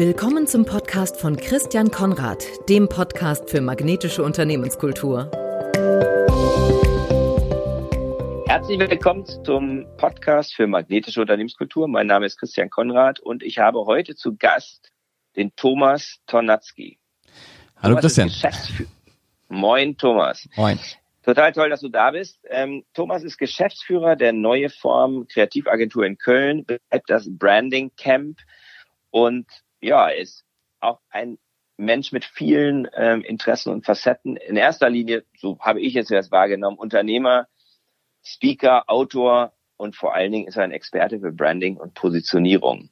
[0.00, 5.30] Willkommen zum Podcast von Christian Konrad, dem Podcast für magnetische Unternehmenskultur.
[8.46, 11.86] Herzlich willkommen zum Podcast für magnetische Unternehmenskultur.
[11.86, 14.90] Mein Name ist Christian Konrad und ich habe heute zu Gast
[15.36, 16.98] den Thomas Tornatzky.
[17.76, 18.88] Hallo Thomas Christian.
[19.50, 20.48] Moin Thomas.
[20.56, 20.80] Moin.
[21.22, 22.38] Total toll, dass du da bist.
[22.48, 28.38] Ähm, Thomas ist Geschäftsführer der Neue Form Kreativagentur in Köln, betreibt das Branding Camp
[29.10, 29.46] und
[29.80, 30.44] ja, ist
[30.80, 31.38] auch ein
[31.76, 34.36] Mensch mit vielen ähm, Interessen und Facetten.
[34.36, 37.48] In erster Linie, so habe ich es jetzt wahrgenommen, Unternehmer,
[38.22, 42.90] Speaker, Autor und vor allen Dingen ist er ein Experte für Branding und Positionierung.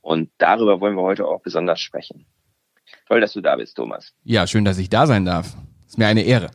[0.00, 2.26] Und darüber wollen wir heute auch besonders sprechen.
[3.06, 4.14] Toll, dass du da bist, Thomas.
[4.24, 5.54] Ja, schön, dass ich da sein darf.
[5.86, 6.50] Ist mir eine Ehre.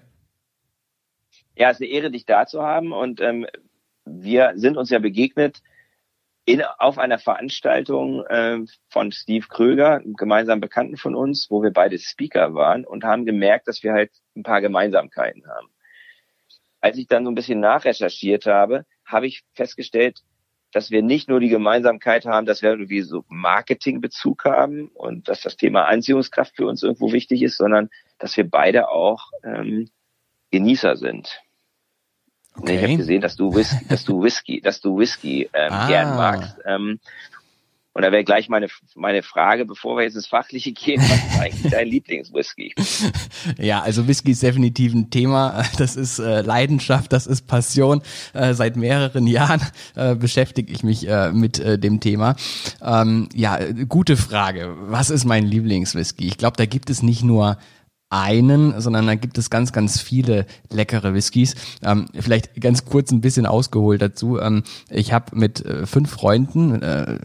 [1.56, 2.92] Ja, es ist eine Ehre, dich da zu haben.
[2.92, 3.46] Und ähm,
[4.06, 5.62] wir sind uns ja begegnet
[6.46, 8.60] in, auf einer Veranstaltung äh,
[8.90, 13.26] von Steve Kröger, einem gemeinsamen Bekannten von uns, wo wir beide Speaker waren und haben
[13.26, 15.70] gemerkt, dass wir halt ein paar Gemeinsamkeiten haben.
[16.82, 20.22] Als ich dann so ein bisschen nachrecherchiert habe, habe ich festgestellt,
[20.72, 25.42] dass wir nicht nur die Gemeinsamkeit haben, dass wir irgendwie so Marketingbezug haben und dass
[25.42, 29.90] das Thema Anziehungskraft für uns irgendwo wichtig ist, sondern dass wir beide auch ähm,
[30.52, 31.42] Genießer sind.
[32.58, 32.76] Okay.
[32.76, 35.88] Ich habe gesehen, dass du Whisky, dass du Whisky, dass du Whisky ähm, ah.
[35.88, 36.56] gern magst.
[36.66, 37.00] Ähm,
[37.96, 41.40] und da wäre gleich meine, meine Frage, bevor wir jetzt ins Fachliche gehen, was ist
[41.40, 42.76] eigentlich dein Lieblingswhisky?
[43.58, 45.64] Ja, also Whisky ist definitiv ein Thema.
[45.78, 48.02] Das ist äh, Leidenschaft, das ist Passion.
[48.34, 49.62] Äh, seit mehreren Jahren
[49.96, 52.36] äh, beschäftige ich mich äh, mit äh, dem Thema.
[52.84, 54.76] Ähm, ja, gute Frage.
[54.78, 56.28] Was ist mein Lieblingswhisky?
[56.28, 57.58] Ich glaube, da gibt es nicht nur
[58.10, 61.56] einen, sondern da gibt es ganz, ganz viele leckere Whiskys.
[61.84, 64.40] Ähm, vielleicht ganz kurz ein bisschen ausgeholt dazu.
[64.40, 67.20] Ähm, ich habe mit äh, fünf Freunden, äh,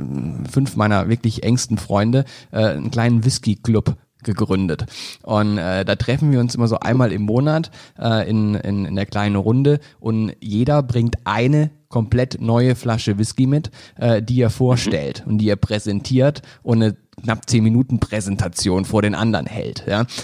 [0.50, 4.86] fünf meiner wirklich engsten Freunde, äh, einen kleinen Whisky-Club gegründet.
[5.22, 8.96] Und äh, da treffen wir uns immer so einmal im Monat äh, in, in, in
[8.96, 14.50] der kleinen Runde und jeder bringt eine komplett neue Flasche Whisky mit, äh, die er
[14.50, 19.84] vorstellt und die er präsentiert und eine knapp zehn Minuten Präsentation vor den anderen hält.
[19.86, 20.06] Ja?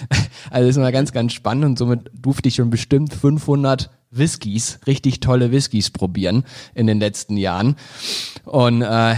[0.51, 5.21] Also ist immer ganz, ganz spannend und somit durfte ich schon bestimmt 500 Whiskys, richtig
[5.21, 7.77] tolle Whiskys probieren in den letzten Jahren.
[8.45, 9.17] Und äh,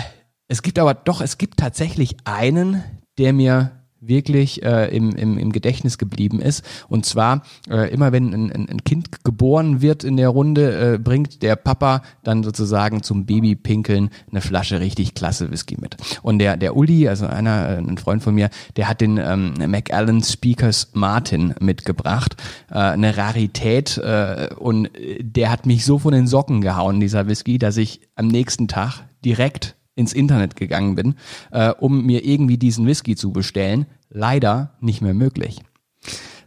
[0.49, 2.83] es gibt aber doch, es gibt tatsächlich einen,
[3.19, 6.65] der mir wirklich äh, im, im, im Gedächtnis geblieben ist.
[6.89, 11.43] Und zwar, äh, immer wenn ein, ein Kind geboren wird in der Runde, äh, bringt
[11.43, 15.97] der Papa dann sozusagen zum Babypinkeln eine Flasche richtig klasse Whisky mit.
[16.23, 19.55] Und der, der Uli, also einer, äh, ein Freund von mir, der hat den ähm,
[19.67, 22.37] McAllen Speakers Martin mitgebracht.
[22.71, 27.59] Äh, eine Rarität äh, und der hat mich so von den Socken gehauen, dieser Whisky,
[27.59, 31.15] dass ich am nächsten Tag direkt ins Internet gegangen bin,
[31.51, 33.87] äh, um mir irgendwie diesen Whisky zu bestellen.
[34.09, 35.61] Leider nicht mehr möglich.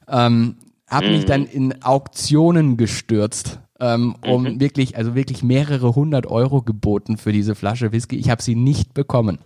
[0.07, 0.55] Ähm,
[0.87, 4.59] hab mich dann in Auktionen gestürzt, ähm, um mhm.
[4.59, 8.17] wirklich, also wirklich mehrere hundert Euro geboten für diese Flasche Whisky.
[8.17, 9.39] Ich habe sie nicht bekommen.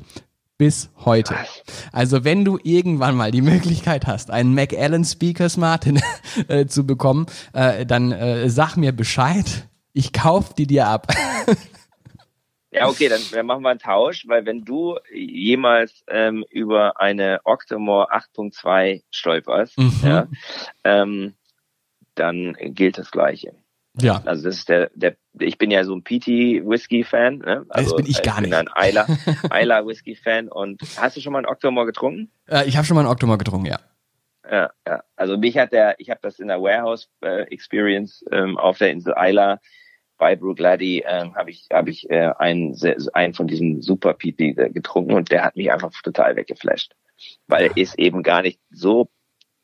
[0.58, 1.36] Bis heute.
[1.92, 6.00] Also wenn du irgendwann mal die Möglichkeit hast, einen McAllen Speakers Martin
[6.48, 9.68] äh, zu bekommen, äh, dann äh, sag mir Bescheid.
[9.92, 11.08] Ich kauf die dir ab.
[12.76, 17.40] Ja, okay, dann, dann machen wir einen Tausch, weil wenn du jemals ähm, über eine
[17.46, 19.94] Octomore 8.2 stolperst, mhm.
[20.04, 20.28] ja,
[20.84, 21.36] ähm,
[22.16, 23.54] dann gilt das Gleiche.
[23.98, 24.22] Ja.
[24.26, 27.66] Also das ist der, der ich bin ja so ein PT Whisky Fan, ne?
[27.70, 28.78] Also das bin ich gar ich bin nicht.
[28.78, 29.08] ein Isla,
[29.62, 32.30] Isla Whisky Fan und hast du schon mal einen Octomore getrunken?
[32.48, 33.80] Äh, ich habe schon mal einen Octomore getrunken, ja.
[34.50, 35.04] Ja, ja.
[35.16, 38.92] Also mich hat der, ich habe das in der Warehouse äh, Experience ähm, auf der
[38.92, 39.60] Insel Isla
[40.18, 42.78] bei Brugladi äh, habe ich habe ich äh, einen
[43.14, 46.96] einen von diesen Super PT getrunken und der hat mich einfach total weggeflasht,
[47.48, 49.10] weil es eben gar nicht so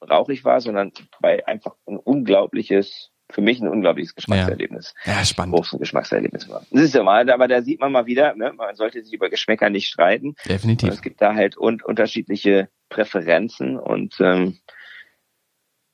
[0.09, 4.93] rauchig war, sondern weil einfach ein unglaubliches für mich ein unglaubliches Geschmackserlebnis.
[5.05, 5.55] Ja, ja spannend.
[5.55, 6.65] Großes Geschmackserlebnis war.
[6.69, 9.29] Das ist ja mal, aber da sieht man mal wieder, ne, man sollte sich über
[9.29, 10.35] Geschmäcker nicht streiten.
[10.47, 10.89] Definitiv.
[10.89, 14.59] Und es gibt da halt un unterschiedliche Präferenzen und ähm,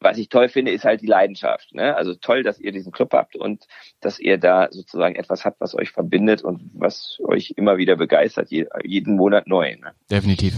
[0.08, 1.74] was ich toll finde, ist halt die Leidenschaft.
[1.74, 1.94] Ne?
[1.94, 3.68] Also toll, dass ihr diesen Club habt und
[4.00, 8.50] dass ihr da sozusagen etwas habt, was euch verbindet und was euch immer wieder begeistert,
[8.50, 9.76] jeden Monat neu.
[9.76, 9.92] Ne?
[10.10, 10.54] Definitiv.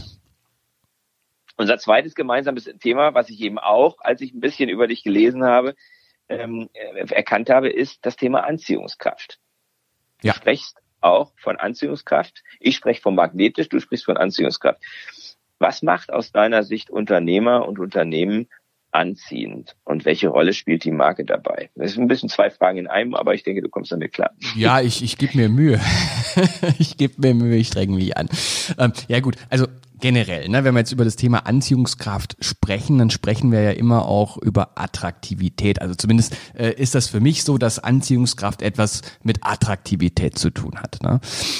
[1.57, 5.43] Unser zweites gemeinsames Thema, was ich eben auch, als ich ein bisschen über dich gelesen
[5.43, 5.73] habe,
[6.29, 6.69] ähm,
[7.09, 9.39] erkannt habe, ist das Thema Anziehungskraft.
[10.21, 10.33] Ja.
[10.33, 12.43] Du sprichst auch von Anziehungskraft.
[12.59, 14.79] Ich spreche von magnetisch, du sprichst von Anziehungskraft.
[15.57, 18.47] Was macht aus deiner Sicht Unternehmer und Unternehmen
[18.91, 21.69] anziehend und welche Rolle spielt die Marke dabei?
[21.75, 24.31] Das ist ein bisschen zwei Fragen in einem, aber ich denke, du kommst damit klar.
[24.55, 25.79] Ja, ich, ich gebe mir Mühe.
[26.79, 28.29] ich gebe mir Mühe, ich strenge mich an.
[28.77, 29.65] Ähm, ja gut, also
[29.99, 34.05] generell, ne, wenn wir jetzt über das Thema Anziehungskraft sprechen, dann sprechen wir ja immer
[34.05, 35.81] auch über Attraktivität.
[35.81, 40.79] Also zumindest äh, ist das für mich so, dass Anziehungskraft etwas mit Attraktivität zu tun
[40.79, 41.01] hat.
[41.03, 41.19] Ne?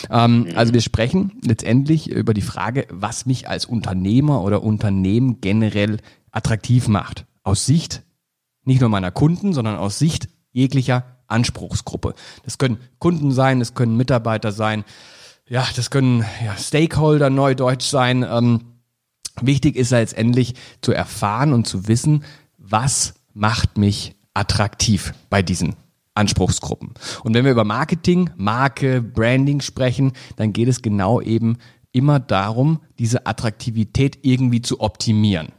[0.10, 0.48] Ähm, mhm.
[0.56, 5.98] Also wir sprechen letztendlich über die Frage, was mich als Unternehmer oder Unternehmen generell
[6.31, 7.26] attraktiv macht.
[7.44, 8.04] Aus Sicht
[8.64, 12.14] nicht nur meiner Kunden, sondern aus Sicht jeglicher Anspruchsgruppe.
[12.44, 14.84] Das können Kunden sein, das können Mitarbeiter sein,
[15.48, 18.24] ja, das können ja, Stakeholder neudeutsch sein.
[18.30, 18.62] Ähm,
[19.42, 22.24] wichtig ist ja letztendlich zu erfahren und zu wissen,
[22.58, 25.76] was macht mich attraktiv bei diesen
[26.14, 26.94] Anspruchsgruppen.
[27.24, 31.58] Und wenn wir über Marketing, Marke, Branding sprechen, dann geht es genau eben
[31.92, 35.50] immer darum, diese Attraktivität irgendwie zu optimieren.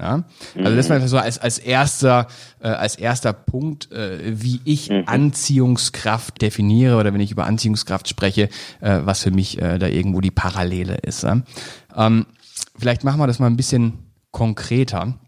[0.00, 0.24] Ja?
[0.56, 2.26] Also das war so als, als erster,
[2.60, 5.04] äh, als erster Punkt, äh, wie ich mhm.
[5.06, 8.48] Anziehungskraft definiere oder wenn ich über Anziehungskraft spreche,
[8.80, 11.22] äh, was für mich äh, da irgendwo die Parallele ist.
[11.22, 11.42] Ja?
[11.94, 12.26] Ähm,
[12.78, 15.18] vielleicht machen wir das mal ein bisschen konkreter.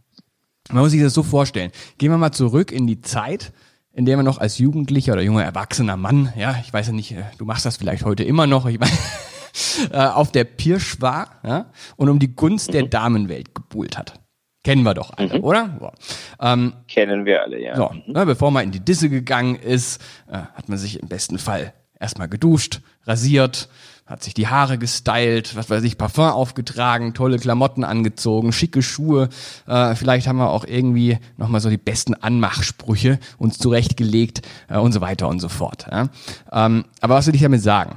[0.70, 1.70] Man muss sich das so vorstellen.
[1.98, 3.52] Gehen wir mal zurück in die Zeit,
[3.92, 7.12] in der man noch als Jugendlicher oder junger erwachsener Mann, ja, ich weiß ja nicht,
[7.12, 11.40] äh, du machst das vielleicht heute immer noch, ich weiß, äh, auf der Pirsch war
[11.44, 12.90] ja, und um die Gunst der mhm.
[12.90, 14.21] Damenwelt gebuhlt hat.
[14.64, 15.44] Kennen wir doch alle, mhm.
[15.44, 15.76] oder?
[15.81, 15.93] So.
[16.41, 17.75] Ähm, Kennen wir alle, ja.
[17.75, 21.38] So, ne, bevor man in die Disse gegangen ist, äh, hat man sich im besten
[21.38, 23.69] Fall erstmal geduscht, rasiert,
[24.06, 29.29] hat sich die Haare gestylt, was weiß ich, Parfum aufgetragen, tolle Klamotten angezogen, schicke Schuhe.
[29.67, 34.93] Äh, vielleicht haben wir auch irgendwie nochmal so die besten Anmachsprüche uns zurechtgelegt äh, und
[34.93, 35.87] so weiter und so fort.
[35.91, 36.09] Ja?
[36.53, 37.97] Ähm, aber was will ich damit sagen?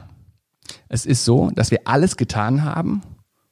[0.90, 3.02] Es ist so, dass wir alles getan haben,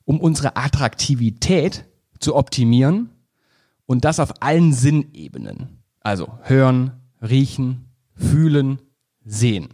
[0.06, 1.86] um unsere Attraktivität
[2.24, 3.10] zu optimieren
[3.86, 5.84] und das auf allen Sinnebenen.
[6.00, 6.92] Also hören,
[7.22, 7.86] riechen,
[8.16, 8.80] fühlen,
[9.24, 9.66] sehen.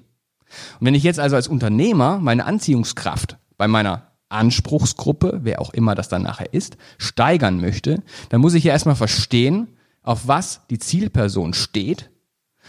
[0.80, 5.96] Und wenn ich jetzt also als Unternehmer meine Anziehungskraft bei meiner Anspruchsgruppe, wer auch immer
[5.96, 9.68] das dann nachher ist, steigern möchte, dann muss ich ja erstmal verstehen,
[10.02, 12.12] auf was die Zielperson steht.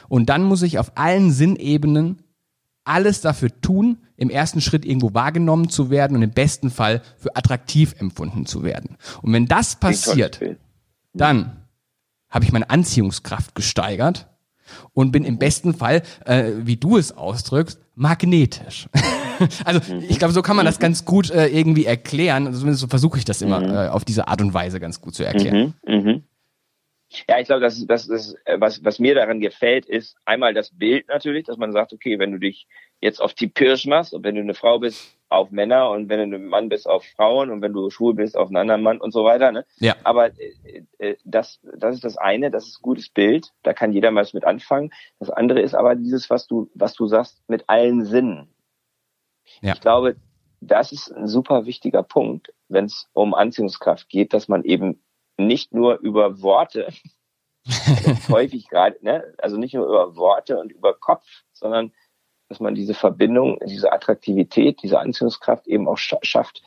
[0.08, 2.22] Und dann muss ich auf allen Sinnebenen
[2.90, 7.36] alles dafür tun, im ersten Schritt irgendwo wahrgenommen zu werden und im besten Fall für
[7.36, 8.96] attraktiv empfunden zu werden.
[9.22, 10.40] Und wenn das passiert,
[11.14, 11.66] dann
[12.28, 14.28] habe ich meine Anziehungskraft gesteigert
[14.92, 18.88] und bin im besten Fall, äh, wie du es ausdrückst, magnetisch.
[19.64, 22.46] also ich glaube, so kann man das ganz gut äh, irgendwie erklären.
[22.46, 23.74] Also zumindest so versuche ich das immer mhm.
[23.74, 25.74] äh, auf diese Art und Weise ganz gut zu erklären.
[25.86, 25.94] Mhm.
[25.94, 26.22] Mhm.
[27.28, 30.70] Ja, ich glaube, das, das ist, äh, was, was mir daran gefällt, ist einmal das
[30.70, 32.68] Bild natürlich, dass man sagt, okay, wenn du dich
[33.00, 36.30] jetzt auf die Pirsch machst und wenn du eine Frau bist, auf Männer und wenn
[36.30, 39.00] du ein Mann bist, auf Frauen und wenn du schwul bist, auf einen anderen Mann
[39.00, 39.52] und so weiter.
[39.52, 39.64] Ne?
[39.78, 39.96] Ja.
[40.04, 43.92] Aber äh, äh das, das ist das eine, das ist ein gutes Bild, da kann
[43.92, 44.92] jeder mal mit anfangen.
[45.18, 48.54] Das andere ist aber dieses, was du, was du sagst, mit allen Sinnen.
[49.62, 49.74] Ja.
[49.74, 50.16] Ich glaube,
[50.60, 55.00] das ist ein super wichtiger Punkt, wenn es um Anziehungskraft geht, dass man eben
[55.46, 56.88] nicht nur über Worte,
[58.28, 61.92] häufig gerade, ne, also nicht nur über Worte und über Kopf, sondern
[62.48, 66.62] dass man diese Verbindung, diese Attraktivität, diese Anziehungskraft eben auch schafft,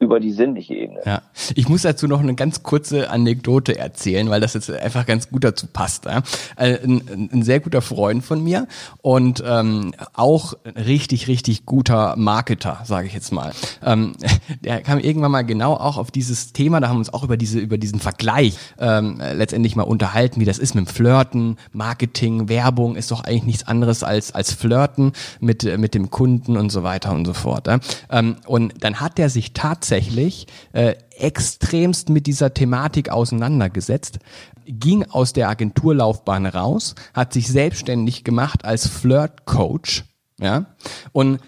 [0.00, 1.00] über die sinnliche Ebene.
[1.04, 1.22] Ja,
[1.56, 5.42] ich muss dazu noch eine ganz kurze Anekdote erzählen, weil das jetzt einfach ganz gut
[5.42, 6.04] dazu passt.
[6.04, 6.22] Ja?
[6.56, 8.68] Äh, ein, ein, sehr guter Freund von mir
[9.02, 13.52] und ähm, auch richtig, richtig guter Marketer, sage ich jetzt mal.
[13.84, 14.12] Ähm,
[14.62, 17.36] der kam irgendwann mal genau auch auf dieses Thema, da haben wir uns auch über
[17.36, 22.48] diese über diesen Vergleich ähm, letztendlich mal unterhalten, wie das ist mit dem Flirten, Marketing,
[22.48, 26.84] Werbung ist doch eigentlich nichts anderes als als Flirten mit mit dem Kunden und so
[26.84, 27.66] weiter und so fort.
[27.66, 27.80] Ja?
[28.10, 34.18] Ähm, und dann hat der sich tatsächlich tatsächlich äh, extremst mit dieser Thematik auseinandergesetzt,
[34.66, 40.04] ging aus der Agenturlaufbahn raus, hat sich selbstständig gemacht als Flirt-Coach,
[40.40, 40.66] ja,
[41.12, 41.40] und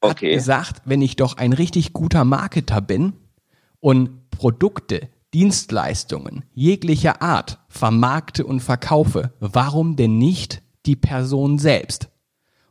[0.00, 0.32] okay.
[0.32, 3.12] hat gesagt, wenn ich doch ein richtig guter Marketer bin
[3.78, 12.08] und Produkte, Dienstleistungen jeglicher Art vermarkte und verkaufe, warum denn nicht die Person selbst?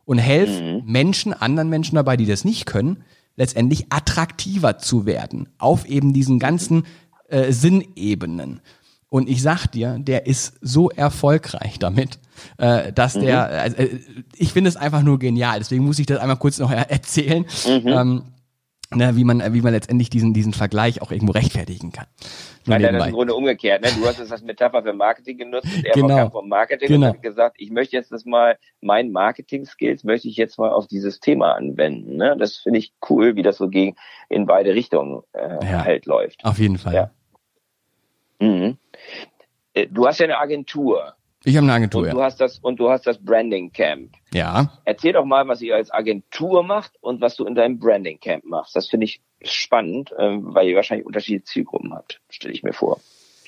[0.06, 0.92] Und helfe mhm.
[0.92, 3.04] Menschen, anderen Menschen dabei, die das nicht können,
[3.36, 6.84] letztendlich attraktiver zu werden auf eben diesen ganzen
[7.28, 8.62] äh, Sinnebenen.
[9.10, 12.18] Und ich sag dir, der ist so erfolgreich damit,
[12.58, 13.54] äh, dass der, mhm.
[13.54, 14.00] also, äh,
[14.36, 15.60] ich finde es einfach nur genial.
[15.60, 17.46] Deswegen muss ich das einmal kurz noch erzählen.
[17.66, 17.88] Mhm.
[17.88, 18.24] Ähm,
[18.96, 22.08] ne, wie man, wie man letztendlich diesen, diesen Vergleich auch irgendwo rechtfertigen kann.
[22.66, 23.82] Weil dann ist im Grunde umgekehrt.
[23.82, 23.90] Ne?
[23.98, 26.30] Du hast es als Metapher für Marketing genutzt und er genau.
[26.30, 27.08] vom Marketing genau.
[27.08, 30.88] und hat gesagt, ich möchte jetzt das mal, mein Marketing-Skills möchte ich jetzt mal auf
[30.88, 32.18] dieses Thema anwenden.
[32.18, 32.36] Ne?
[32.38, 33.96] Das finde ich cool, wie das so gegen
[34.30, 36.44] in beide Richtungen äh, ja, halt läuft.
[36.46, 36.94] Auf jeden Fall.
[36.94, 37.12] Ja.
[38.40, 38.78] Mhm.
[39.74, 41.16] Äh, du hast ja eine Agentur.
[41.46, 42.14] Ich habe eine Agentur, und ja.
[42.14, 44.14] du hast das und du hast das Branding Camp.
[44.34, 44.80] Ja.
[44.86, 48.46] Erzähl doch mal, was ihr als Agentur macht und was du in deinem Branding Camp
[48.46, 48.76] machst.
[48.76, 53.00] Das finde ich spannend, ähm, weil ihr wahrscheinlich unterschiedliche Zielgruppen habt, stelle ich mir vor.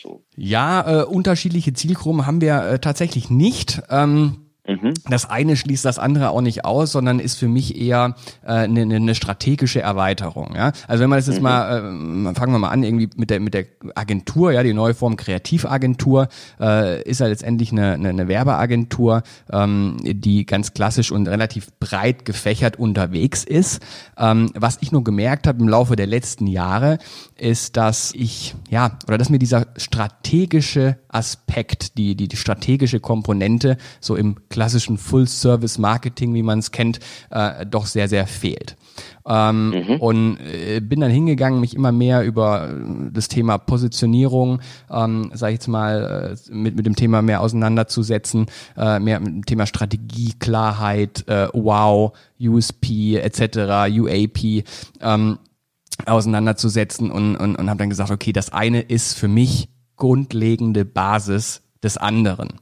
[0.02, 0.22] So.
[0.36, 3.82] Ja, äh, unterschiedliche Zielgruppen haben wir äh, tatsächlich nicht.
[3.90, 4.94] Ähm, Mhm.
[5.10, 8.86] Das eine schließt das andere auch nicht aus, sondern ist für mich eher eine äh,
[8.86, 10.56] ne, ne strategische Erweiterung.
[10.56, 10.72] Ja?
[10.88, 11.44] Also wenn man das jetzt mhm.
[11.44, 14.96] mal, äh, fangen wir mal an, irgendwie mit der mit der Agentur, ja, die neue
[14.96, 16.30] Form Kreativagentur,
[16.60, 22.26] äh, ist ja letztendlich eine, eine, eine Werbeagentur, ähm, die ganz klassisch und relativ breit
[22.26, 23.82] gefächert unterwegs ist.
[24.18, 26.98] Ähm, was ich nur gemerkt habe im Laufe der letzten Jahre,
[27.38, 33.78] ist, dass ich, ja, oder dass mir dieser strategische Aspekt, die, die, die strategische Komponente
[34.00, 38.78] so im klassischen Full-Service-Marketing, wie man es kennt, äh, doch sehr, sehr fehlt.
[39.28, 39.96] Ähm, mhm.
[40.00, 45.52] Und äh, bin dann hingegangen, mich immer mehr über äh, das Thema Positionierung, ähm, sage
[45.52, 48.46] ich jetzt mal, äh, mit, mit dem Thema mehr auseinanderzusetzen,
[48.78, 54.64] äh, mehr mit dem Thema Strategie, Klarheit, äh, Wow, USP etc., UAP.
[55.02, 55.38] Ähm,
[56.06, 61.62] auseinanderzusetzen und, und, und habe dann gesagt, okay, das eine ist für mich grundlegende Basis
[61.84, 62.60] des anderen.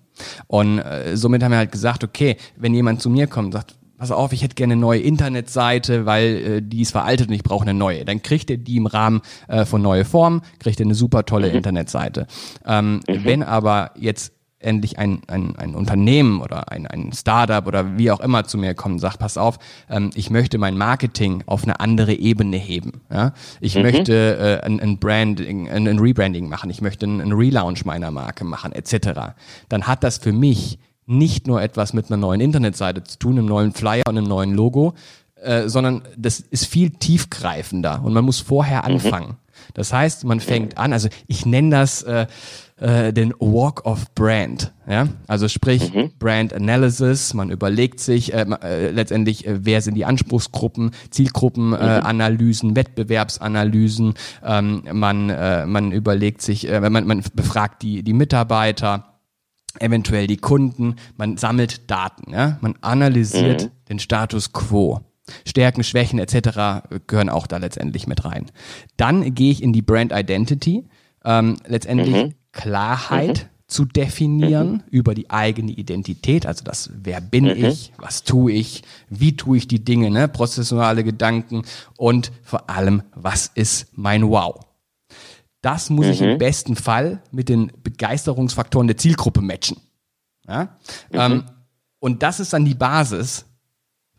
[0.48, 3.75] Und äh, somit haben wir halt gesagt, okay, wenn jemand zu mir kommt und sagt,
[3.98, 7.43] pass auf, ich hätte gerne eine neue Internetseite, weil äh, die ist veraltet und ich
[7.43, 8.03] brauche eine neue.
[8.03, 11.50] Dann kriegt ihr die im Rahmen äh, von Neue Form, kriegt ihr eine super tolle
[11.50, 11.55] mhm.
[11.55, 12.27] Internetseite.
[12.65, 13.24] Ähm, mhm.
[13.24, 18.20] Wenn aber jetzt endlich ein, ein, ein Unternehmen oder ein, ein Startup oder wie auch
[18.20, 21.79] immer zu mir kommt und sagt, pass auf, ähm, ich möchte mein Marketing auf eine
[21.79, 23.01] andere Ebene heben.
[23.12, 23.34] Ja?
[23.60, 23.84] Ich mhm.
[23.84, 28.43] möchte äh, ein, ein Branding, ein, ein Rebranding machen, ich möchte einen, Relaunch meiner Marke
[28.46, 29.34] machen, etc.
[29.70, 33.48] Dann hat das für mich nicht nur etwas mit einer neuen Internetseite zu tun, einem
[33.48, 34.93] neuen Flyer und einem neuen Logo,
[35.41, 38.96] äh, sondern das ist viel tiefgreifender und man muss vorher mhm.
[38.96, 39.29] anfangen.
[39.29, 39.43] Mhm.
[39.74, 42.27] Das heißt, man fängt an, also ich nenne das äh,
[42.77, 44.74] äh, den Walk of Brand.
[44.88, 45.08] Ja?
[45.27, 46.12] Also sprich mhm.
[46.20, 52.75] Brand Analysis, man überlegt sich äh, äh, letztendlich, äh, wer sind die Anspruchsgruppen, Zielgruppenanalysen, mhm.
[52.75, 59.20] Wettbewerbsanalysen, ähm, man, äh, man überlegt sich, äh, man, man befragt die, die Mitarbeiter,
[59.80, 62.58] eventuell die Kunden, man sammelt Daten, ja?
[62.62, 63.70] man analysiert mhm.
[63.89, 65.01] den Status quo.
[65.46, 66.88] Stärken, Schwächen etc.
[67.08, 68.51] gehören auch da letztendlich mit rein.
[68.98, 70.86] Dann gehe ich in die Brand Identity.
[71.25, 72.34] Ähm, letztendlich mhm.
[72.51, 73.63] Klarheit mhm.
[73.68, 74.84] zu definieren mhm.
[74.92, 77.65] über die eigene Identität, also das, wer bin mhm.
[77.65, 81.63] ich, was tue ich, wie tue ich die Dinge, ne, prozessuale Gedanken
[81.98, 84.60] und vor allem, was ist mein Wow.
[85.62, 86.38] Das muss ich im mhm.
[86.39, 89.77] besten Fall mit den Begeisterungsfaktoren der Zielgruppe matchen.
[90.46, 90.77] Ja?
[91.10, 91.20] Mhm.
[91.20, 91.44] Ähm,
[92.00, 93.46] und das ist dann die Basis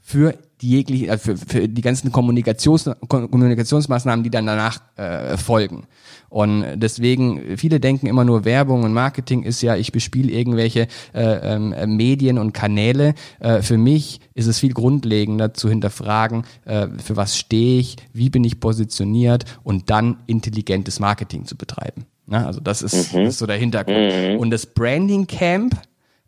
[0.00, 5.87] für jegliche, äh, für, für die ganzen Kommunikations, Kommunikationsmaßnahmen, die dann danach äh, folgen.
[6.28, 11.21] Und deswegen, viele denken immer nur Werbung und Marketing ist ja, ich bespiele irgendwelche äh,
[11.21, 13.14] äh, Medien und Kanäle.
[13.38, 18.30] Äh, für mich ist es viel grundlegender zu hinterfragen, äh, für was stehe ich, wie
[18.30, 22.06] bin ich positioniert und dann intelligentes Marketing zu betreiben.
[22.26, 23.25] Na, also das ist, mhm.
[23.25, 24.12] das ist so der Hintergrund.
[24.12, 24.38] Mhm.
[24.38, 25.76] Und das Branding Camp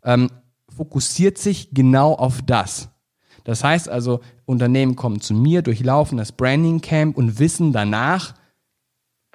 [0.03, 0.29] ähm,
[0.75, 2.89] fokussiert sich genau auf das.
[3.47, 8.33] Das heißt also, Unternehmen kommen zu mir, durchlaufen das Branding Camp und wissen danach,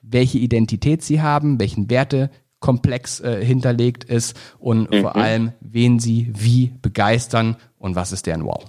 [0.03, 5.01] welche Identität sie haben, welchen Wertekomplex äh, hinterlegt ist und mhm.
[5.01, 8.63] vor allem, wen sie wie begeistern und was ist deren Wow.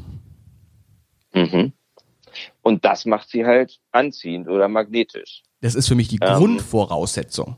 [1.34, 1.74] Mhm.
[2.62, 5.44] Und das macht sie halt anziehend oder magnetisch.
[5.60, 6.38] Das ist für mich die ähm.
[6.38, 7.58] Grundvoraussetzung.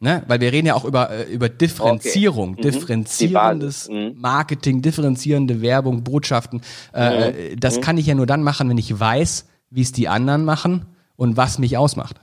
[0.00, 0.22] Ne?
[0.28, 2.60] Weil wir reden ja auch über, äh, über Differenzierung, okay.
[2.60, 2.70] mhm.
[2.70, 4.14] differenzierendes mhm.
[4.16, 6.62] Marketing, differenzierende Werbung, Botschaften.
[6.94, 7.60] Äh, mhm.
[7.60, 7.80] Das mhm.
[7.80, 10.86] kann ich ja nur dann machen, wenn ich weiß, wie es die anderen machen
[11.16, 12.20] und was mich ausmacht.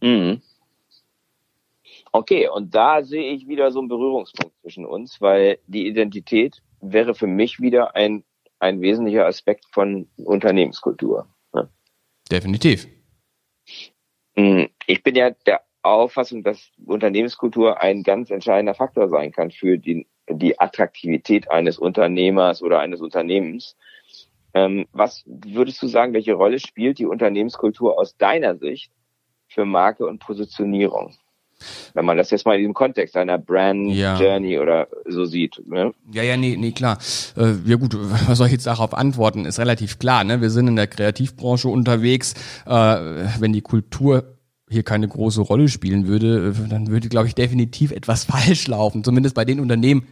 [0.00, 0.40] Mhm.
[2.12, 7.14] Okay, und da sehe ich wieder so einen Berührungspunkt zwischen uns, weil die Identität wäre
[7.14, 8.22] für mich wieder ein,
[8.60, 11.26] ein wesentlicher Aspekt von Unternehmenskultur.
[11.52, 11.68] Ne?
[12.30, 12.86] Definitiv.
[14.86, 20.06] Ich bin ja der Auffassung, dass Unternehmenskultur ein ganz entscheidender Faktor sein kann für die,
[20.28, 23.76] die Attraktivität eines Unternehmers oder eines Unternehmens.
[24.54, 28.90] Ähm, was würdest du sagen, welche Rolle spielt die Unternehmenskultur aus deiner Sicht
[29.46, 31.14] für Marke und Positionierung?
[31.92, 34.18] Wenn man das jetzt mal in diesem Kontext einer Brand ja.
[34.18, 35.60] Journey oder so sieht.
[35.66, 35.92] Ne?
[36.12, 36.98] Ja, ja, nee, nee, klar.
[37.36, 39.44] Äh, ja gut, was soll ich jetzt darauf antworten?
[39.44, 40.22] Ist relativ klar.
[40.22, 40.40] Ne?
[40.40, 42.34] Wir sind in der Kreativbranche unterwegs.
[42.64, 42.70] Äh,
[43.40, 44.37] wenn die Kultur
[44.70, 49.04] hier keine große Rolle spielen würde, äh, dann würde, glaube ich, definitiv etwas falsch laufen.
[49.04, 50.06] Zumindest bei den Unternehmen,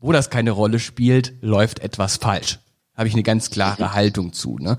[0.00, 2.58] wo das keine Rolle spielt, läuft etwas falsch.
[2.94, 4.58] habe ich eine ganz klare Haltung zu.
[4.58, 4.76] Ne?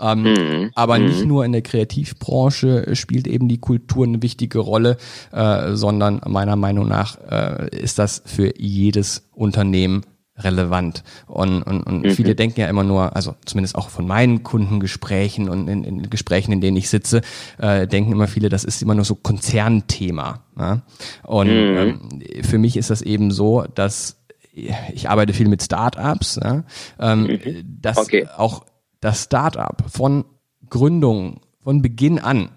[0.00, 0.70] Ähm, mhm.
[0.74, 1.06] Aber mhm.
[1.06, 4.96] nicht nur in der Kreativbranche spielt eben die Kultur eine wichtige Rolle,
[5.32, 10.02] äh, sondern meiner Meinung nach äh, ist das für jedes Unternehmen
[10.44, 11.02] relevant.
[11.26, 12.10] Und, und, und mhm.
[12.10, 16.52] viele denken ja immer nur, also zumindest auch von meinen Kundengesprächen und in, in Gesprächen,
[16.52, 17.22] in denen ich sitze,
[17.58, 20.44] äh, denken immer viele, das ist immer nur so Konzernthema.
[20.58, 20.82] Ja?
[21.22, 21.78] Und mhm.
[21.78, 24.18] ähm, für mich ist das eben so, dass
[24.52, 26.64] ich arbeite viel mit Startups, ja?
[26.98, 27.78] ähm, mhm.
[27.80, 28.26] dass okay.
[28.36, 28.64] auch
[29.00, 30.24] das Startup von
[30.68, 32.50] Gründung, von Beginn an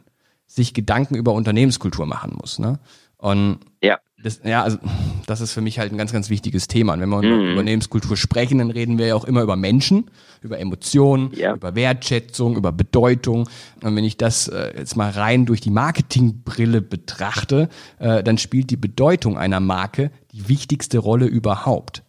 [0.48, 2.60] sich Gedanken über Unternehmenskultur machen muss.
[2.60, 2.80] Ne?
[3.18, 3.98] Und ja.
[4.26, 4.80] Das, ja, also
[5.28, 6.94] das ist für mich halt ein ganz, ganz wichtiges Thema.
[6.94, 7.26] Und wenn wir mhm.
[7.26, 10.10] über Unternehmenskultur sprechen, dann reden wir ja auch immer über Menschen,
[10.42, 11.54] über Emotionen, ja.
[11.54, 13.48] über Wertschätzung, über Bedeutung.
[13.84, 18.72] Und wenn ich das äh, jetzt mal rein durch die Marketingbrille betrachte, äh, dann spielt
[18.72, 22.02] die Bedeutung einer Marke die wichtigste Rolle überhaupt.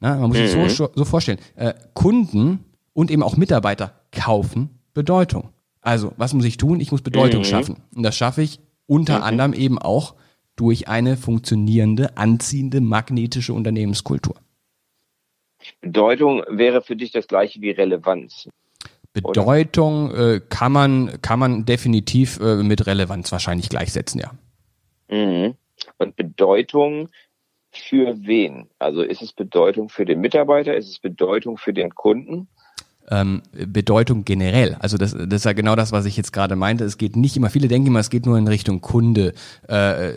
[0.00, 0.46] Na, man muss mhm.
[0.46, 5.50] sich so, so vorstellen, äh, Kunden und eben auch Mitarbeiter kaufen Bedeutung.
[5.82, 6.80] Also, was muss ich tun?
[6.80, 7.44] Ich muss Bedeutung mhm.
[7.44, 7.76] schaffen.
[7.94, 9.24] Und das schaffe ich unter mhm.
[9.24, 10.14] anderem eben auch
[10.58, 14.36] durch eine funktionierende, anziehende, magnetische Unternehmenskultur.
[15.80, 18.48] Bedeutung wäre für dich das gleiche wie Relevanz.
[19.12, 24.32] Bedeutung äh, kann man kann man definitiv äh, mit Relevanz wahrscheinlich gleichsetzen, ja.
[25.08, 25.54] Mhm.
[25.98, 27.08] Und Bedeutung
[27.70, 28.68] für wen?
[28.78, 30.76] Also ist es Bedeutung für den Mitarbeiter?
[30.76, 32.48] Ist es Bedeutung für den Kunden?
[33.10, 34.76] Ähm, Bedeutung generell.
[34.80, 36.84] Also das, das ist ja genau das, was ich jetzt gerade meinte.
[36.84, 39.32] Es geht nicht immer, viele denken immer, es geht nur in Richtung Kunde.
[39.66, 40.12] Äh,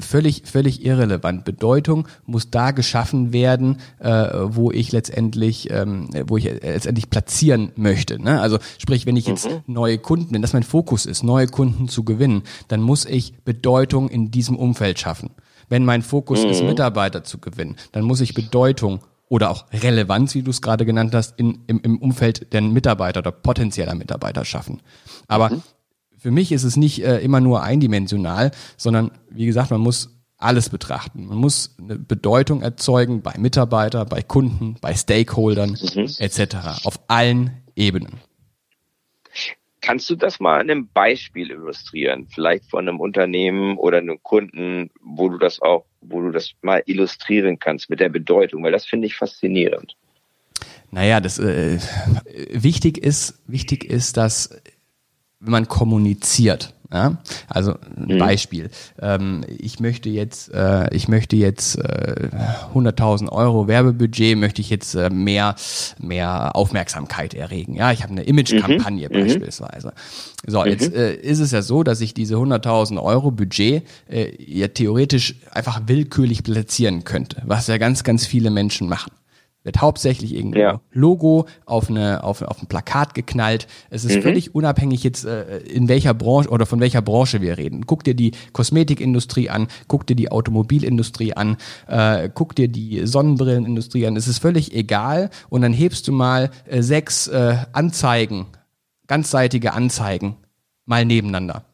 [0.00, 1.44] völlig, völlig irrelevant.
[1.44, 8.22] Bedeutung muss da geschaffen werden, äh, wo ich letztendlich, ähm, wo ich letztendlich platzieren möchte.
[8.22, 8.40] Ne?
[8.40, 9.62] Also sprich, wenn ich jetzt mhm.
[9.66, 14.08] neue Kunden, wenn das mein Fokus ist, neue Kunden zu gewinnen, dann muss ich Bedeutung
[14.08, 15.30] in diesem Umfeld schaffen.
[15.68, 16.50] Wenn mein Fokus mhm.
[16.50, 20.86] ist, Mitarbeiter zu gewinnen, dann muss ich Bedeutung oder auch Relevanz, wie du es gerade
[20.86, 24.82] genannt hast, in, im, im Umfeld der Mitarbeiter oder potenzieller Mitarbeiter schaffen.
[25.26, 25.62] Aber mhm.
[26.16, 30.68] für mich ist es nicht äh, immer nur eindimensional, sondern wie gesagt, man muss alles
[30.68, 31.26] betrachten.
[31.26, 36.10] Man muss eine Bedeutung erzeugen bei Mitarbeiter, bei Kunden, bei Stakeholdern mhm.
[36.18, 36.84] etc.
[36.84, 38.20] auf allen Ebenen.
[39.86, 42.26] Kannst du das mal an einem Beispiel illustrieren?
[42.34, 46.82] Vielleicht von einem Unternehmen oder einem Kunden, wo du das auch, wo du das mal
[46.86, 49.94] illustrieren kannst mit der Bedeutung, weil das finde ich faszinierend.
[50.90, 51.78] Naja, das äh,
[52.50, 54.60] wichtig ist, wichtig ist, dass
[55.38, 57.18] wenn man kommuniziert, ja?
[57.48, 58.18] Also ein mhm.
[58.18, 58.70] Beispiel.
[59.00, 62.28] Ähm, ich möchte jetzt, äh, ich möchte jetzt äh,
[62.74, 65.56] 100.000 Euro Werbebudget, möchte ich jetzt äh, mehr,
[65.98, 67.74] mehr Aufmerksamkeit erregen.
[67.74, 69.16] Ja, ich habe eine Image-Kampagne mhm.
[69.16, 69.24] mhm.
[69.24, 69.92] beispielsweise.
[70.46, 70.66] So, mhm.
[70.66, 75.36] jetzt äh, ist es ja so, dass ich diese 100.000 Euro Budget äh, ja theoretisch
[75.50, 79.12] einfach willkürlich platzieren könnte, was ja ganz, ganz viele Menschen machen
[79.66, 80.80] wird hauptsächlich irgendwo ja.
[80.92, 83.66] Logo auf eine auf, auf ein Plakat geknallt.
[83.90, 84.22] Es ist mhm.
[84.22, 87.84] völlig unabhängig jetzt äh, in welcher Branche oder von welcher Branche wir reden.
[87.84, 91.56] Guck dir die Kosmetikindustrie an, guck dir die Automobilindustrie an,
[91.88, 94.16] äh, guck dir die Sonnenbrillenindustrie an.
[94.16, 98.46] Es ist völlig egal und dann hebst du mal äh, sechs äh, Anzeigen,
[99.08, 100.36] ganzseitige Anzeigen
[100.84, 101.64] mal nebeneinander.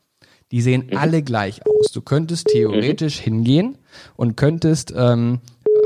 [0.51, 0.97] Die sehen mhm.
[0.97, 1.93] alle gleich aus.
[1.93, 3.25] Du könntest theoretisch mhm.
[3.25, 3.79] hingehen
[4.17, 5.41] und könntest ähm,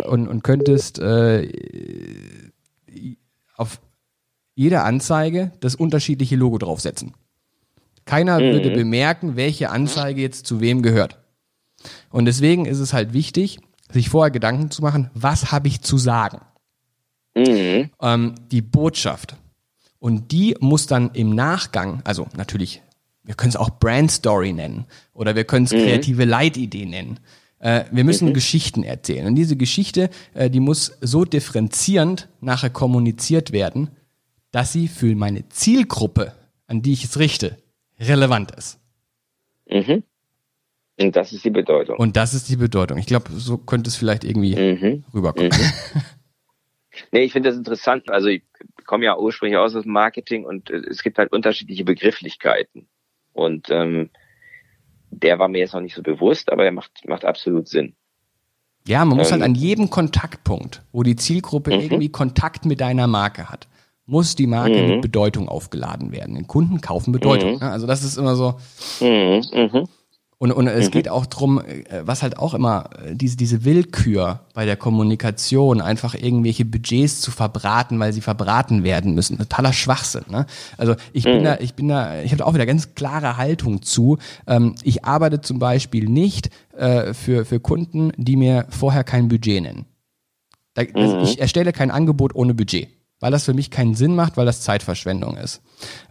[0.05, 1.51] und, und könntest äh,
[3.57, 3.81] auf
[4.55, 7.15] jede Anzeige das unterschiedliche Logo draufsetzen.
[8.05, 8.53] Keiner mhm.
[8.53, 11.19] würde bemerken, welche Anzeige jetzt zu wem gehört.
[12.11, 13.59] Und deswegen ist es halt wichtig,
[13.91, 16.41] sich vorher Gedanken zu machen, was habe ich zu sagen?
[17.35, 17.91] Mhm.
[18.01, 19.37] Ähm, die Botschaft.
[19.99, 22.83] Und die muss dann im Nachgang, also natürlich,
[23.25, 25.79] wir können es auch Brand Story nennen oder wir können es mhm.
[25.79, 27.19] kreative Leitidee nennen.
[27.59, 28.35] Äh, wir müssen mhm.
[28.35, 29.27] Geschichten erzählen.
[29.27, 33.91] Und diese Geschichte, äh, die muss so differenzierend nachher kommuniziert werden,
[34.51, 36.33] dass sie für meine Zielgruppe,
[36.67, 37.57] an die ich es richte,
[37.99, 38.79] relevant ist.
[39.69, 40.03] Mhm.
[40.99, 41.97] Und das ist die Bedeutung.
[41.99, 42.99] Und das ist die Bedeutung.
[42.99, 45.05] Ich glaube, so könnte es vielleicht irgendwie mhm.
[45.13, 45.51] rüberkommen.
[45.51, 46.03] Mhm.
[47.13, 48.11] Nee, ich finde das interessant.
[48.11, 48.43] Also ich
[48.87, 52.89] komme ja ursprünglich aus dem Marketing und äh, es gibt halt unterschiedliche Begrifflichkeiten.
[53.33, 54.11] Und ähm,
[55.11, 57.95] der war mir jetzt noch nicht so bewusst, aber er macht, macht absolut Sinn.
[58.87, 61.81] Ja, man muss halt ähm, halt an jedem Kontaktpunkt, wo die Zielgruppe mhm.
[61.81, 63.67] irgendwie Kontakt mit deiner Marke hat,
[64.07, 64.89] muss die Marke mhm.
[64.89, 66.37] mit Bedeutung aufgeladen werden.
[66.37, 67.55] Den Kunden kaufen Bedeutung.
[67.55, 67.59] Mhm.
[67.61, 67.71] Ne?
[67.71, 68.55] Also das ist immer so.
[70.39, 70.91] Und, und es mhm.
[70.91, 75.81] geht auch drum, äh, was halt auch immer, äh, diese, diese Willkür bei der Kommunikation,
[75.81, 79.39] einfach irgendwelche Budgets zu verbraten, weil sie verbraten werden müssen.
[79.39, 80.25] Totaler Schwachsinn.
[80.29, 80.45] Ne?
[80.77, 81.45] Also ich bin mhm.
[81.45, 84.19] da, ich bin da, ich habe auch wieder ganz klare Haltung zu.
[84.47, 89.63] Ähm, ich arbeite zum Beispiel nicht äh, für, für Kunden, die mir vorher kein Budget
[89.63, 89.87] nennen.
[90.75, 91.21] Also.
[91.23, 92.89] Ich erstelle kein Angebot ohne Budget.
[93.21, 95.63] weil das für mich keinen Sinn macht, weil das Zeitverschwendung ist.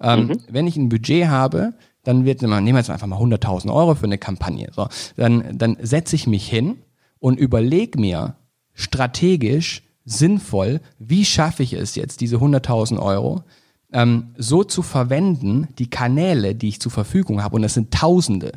[0.01, 0.41] Ähm, mhm.
[0.49, 4.05] Wenn ich ein Budget habe, dann wird, nehmen wir jetzt einfach mal 100.000 Euro für
[4.05, 4.87] eine Kampagne, so,
[5.17, 6.77] dann, dann setze ich mich hin
[7.19, 8.35] und überlege mir
[8.73, 13.43] strategisch, sinnvoll, wie schaffe ich es jetzt, diese 100.000 Euro
[13.91, 18.53] ähm, so zu verwenden, die Kanäle, die ich zur Verfügung habe, und das sind Tausende,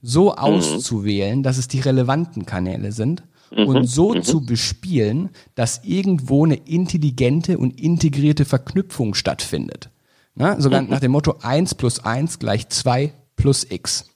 [0.00, 0.38] so mhm.
[0.38, 3.66] auszuwählen, dass es die relevanten Kanäle sind mhm.
[3.66, 4.22] und so mhm.
[4.22, 9.90] zu bespielen, dass irgendwo eine intelligente und integrierte Verknüpfung stattfindet.
[10.38, 10.90] Na, sogar mhm.
[10.90, 14.06] nach dem Motto 1 plus 1 gleich 2 plus x.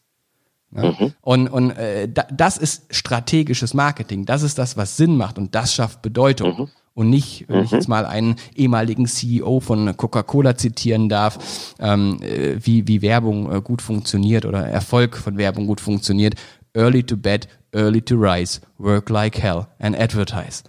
[0.74, 0.92] Ja?
[0.92, 1.12] Mhm.
[1.20, 4.24] Und, und äh, da, das ist strategisches Marketing.
[4.24, 6.58] Das ist das, was Sinn macht und das schafft Bedeutung.
[6.58, 6.68] Mhm.
[6.94, 12.56] Und nicht, wenn ich jetzt mal einen ehemaligen CEO von Coca-Cola zitieren darf, ähm, äh,
[12.60, 16.34] wie, wie Werbung äh, gut funktioniert oder Erfolg von Werbung gut funktioniert.
[16.74, 20.62] Early to bed, early to rise, work like hell and advertise.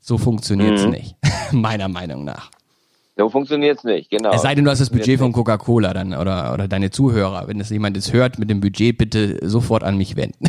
[0.00, 0.90] So funktioniert's mhm.
[0.90, 1.16] nicht,
[1.52, 2.50] meiner Meinung nach.
[3.16, 4.32] So funktioniert's nicht, genau.
[4.32, 7.46] Es sei denn, du hast das Budget von Coca-Cola dann oder, oder deine Zuhörer.
[7.46, 10.46] Wenn das jemand jetzt hört mit dem Budget, bitte sofort an mich wenden.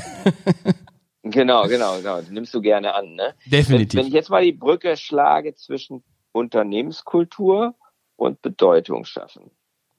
[1.23, 2.17] genau, genau, genau.
[2.17, 3.33] Das nimmst du gerne an, ne?
[3.45, 3.93] Definitiv.
[3.93, 7.75] Wenn, wenn ich jetzt mal die Brücke schlage zwischen Unternehmenskultur
[8.15, 9.51] und Bedeutung schaffen.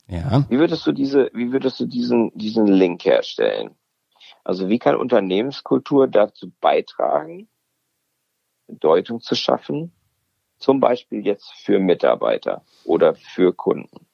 [0.09, 0.44] Ja.
[0.48, 3.74] Wie würdest du diese, wie würdest du diesen, diesen Link herstellen?
[4.42, 7.48] Also wie kann Unternehmenskultur dazu beitragen,
[8.66, 9.92] Bedeutung zu schaffen,
[10.64, 14.07] zum Beispiel jetzt für Mitarbeiter oder für Kunden?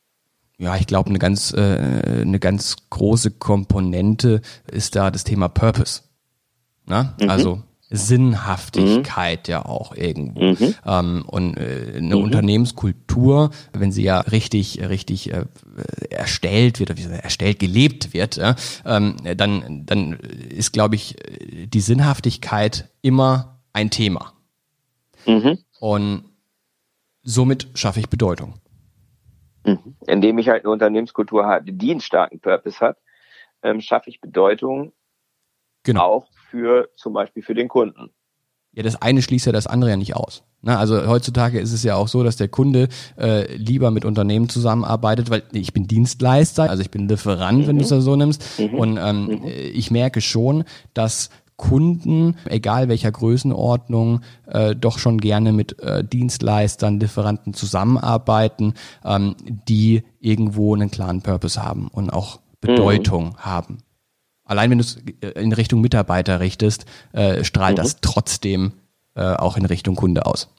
[0.59, 6.03] Ja, ich glaube, eine ganz, äh, eine ganz große Komponente ist da das Thema Purpose.
[6.85, 7.15] Na?
[7.21, 7.31] Mhm.
[7.31, 9.53] Also Sinnhaftigkeit mhm.
[9.53, 10.41] ja auch irgendwo.
[10.41, 10.75] Mhm.
[10.85, 12.25] Ähm, und äh, eine mhm.
[12.25, 15.47] Unternehmenskultur, wenn sie ja richtig, richtig äh,
[16.11, 21.17] erstellt wird, oder erstellt, gelebt wird, äh, ähm, dann, dann ist, glaube ich,
[21.67, 24.35] die Sinnhaftigkeit immer ein Thema.
[25.27, 25.59] Mhm.
[25.81, 26.30] Und
[27.31, 28.55] somit schaffe ich Bedeutung.
[29.65, 29.97] Mhm.
[30.07, 32.99] Indem ich halt eine Unternehmenskultur habe, die einen starken Purpose hat,
[33.63, 34.93] ähm, schaffe ich Bedeutung
[35.83, 36.03] genau.
[36.03, 38.11] auch für zum Beispiel für den Kunden.
[38.73, 40.45] Ja, das eine schließt ja das andere ja nicht aus.
[40.63, 42.89] Na, also heutzutage ist es ja auch so, dass der Kunde
[43.19, 47.67] äh, lieber mit Unternehmen zusammenarbeitet, weil ich bin Dienstleister, also ich bin Lieferant, mhm.
[47.67, 48.61] wenn du es da so nimmst.
[48.61, 48.75] Mhm.
[48.75, 49.43] Und ähm, mhm.
[49.47, 51.31] ich merke schon, dass
[51.61, 59.37] Kunden, egal welcher Größenordnung, äh, doch schon gerne mit äh, Dienstleistern, Lieferanten zusammenarbeiten, ähm,
[59.69, 63.37] die irgendwo einen klaren Purpose haben und auch Bedeutung mhm.
[63.37, 63.79] haben
[64.51, 67.83] allein wenn du es äh, in Richtung Mitarbeiter richtest, äh, strahlt mhm.
[67.83, 68.73] das trotzdem
[69.15, 70.53] äh, auch in Richtung Kunde aus.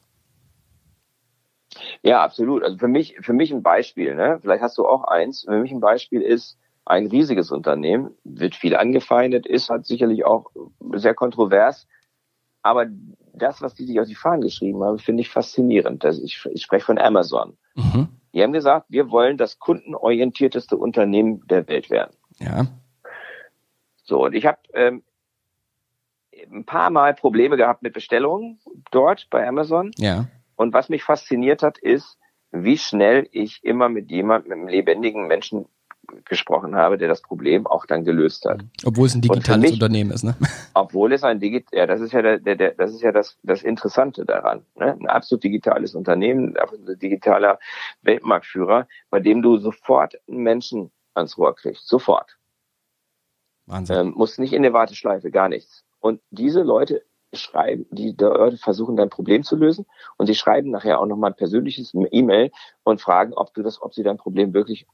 [2.02, 2.64] Ja, absolut.
[2.64, 4.40] Also für mich, für mich ein Beispiel, ne?
[4.42, 5.44] Vielleicht hast du auch eins.
[5.44, 10.52] Für mich ein Beispiel ist ein riesiges Unternehmen, wird viel angefeindet, ist halt sicherlich auch
[10.94, 11.88] sehr kontrovers.
[12.64, 12.88] Aber
[13.34, 16.04] das, was die sich auf die Fahnen geschrieben haben, finde ich faszinierend.
[16.04, 17.58] Das, ich, ich spreche von Amazon.
[17.76, 18.10] Mhm.
[18.34, 22.16] Die haben gesagt, wir wollen das kundenorientierteste Unternehmen der Welt werden.
[22.40, 22.68] Ja.
[24.04, 25.04] So, und ich habe ähm,
[26.52, 28.60] ein paar Mal Probleme gehabt mit Bestellungen
[28.92, 29.92] dort bei Amazon.
[29.98, 30.28] Ja.
[30.56, 32.18] Und was mich fasziniert hat, ist,
[32.52, 35.66] wie schnell ich immer mit jemandem, mit einem lebendigen Menschen
[36.26, 38.64] gesprochen habe, der das Problem auch dann gelöst hat.
[38.86, 40.36] Obwohl es ein digitales mich, Unternehmen ist, ne?
[40.74, 43.38] Obwohl es ein digital, ja, das ist ja der, der, der, das ist ja das,
[43.44, 44.66] das Interessante daran.
[44.76, 44.98] Ne?
[45.00, 47.60] Ein absolut digitales Unternehmen, ein digitaler
[48.02, 52.38] Weltmarktführer, bei dem du sofort einen Menschen ans Rohr kriegst, sofort.
[53.66, 53.98] Wahnsinn.
[53.98, 55.84] Ähm, muss nicht in der Warteschleife, gar nichts.
[56.00, 59.86] Und diese Leute schreiben, die Leute versuchen dein Problem zu lösen
[60.18, 62.52] und sie schreiben nachher auch nochmal ein persönliches E-Mail
[62.84, 64.88] und fragen, ob du das, ob sie dein Problem wirklich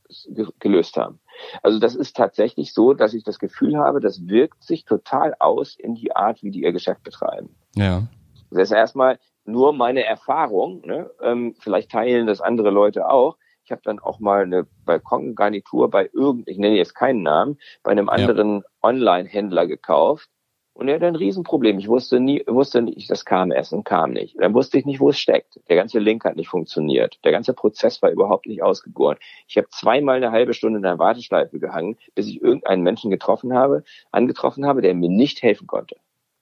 [0.59, 1.19] gelöst haben.
[1.63, 5.75] Also das ist tatsächlich so, dass ich das Gefühl habe, das wirkt sich total aus
[5.75, 7.55] in die Art, wie die ihr Geschäft betreiben.
[7.75, 8.03] Ja.
[8.51, 11.09] Das ist erstmal nur meine Erfahrung, ne?
[11.21, 16.09] ähm, vielleicht teilen das andere Leute auch, ich habe dann auch mal eine Balkongarnitur bei
[16.13, 18.63] irgend, ich nenne jetzt keinen Namen, bei einem anderen ja.
[18.81, 20.29] Online-Händler gekauft.
[20.77, 21.79] Und er hat ein Riesenproblem.
[21.79, 24.35] Ich wusste nie, wusste nicht, das kam und kam nicht.
[24.39, 25.59] Dann wusste ich nicht, wo es steckt.
[25.69, 27.17] Der ganze Link hat nicht funktioniert.
[27.23, 29.17] Der ganze Prozess war überhaupt nicht ausgegoren.
[29.47, 33.55] Ich habe zweimal eine halbe Stunde in der Warteschleife gehangen, bis ich irgendeinen Menschen getroffen
[33.55, 35.95] habe, angetroffen habe, der mir nicht helfen konnte.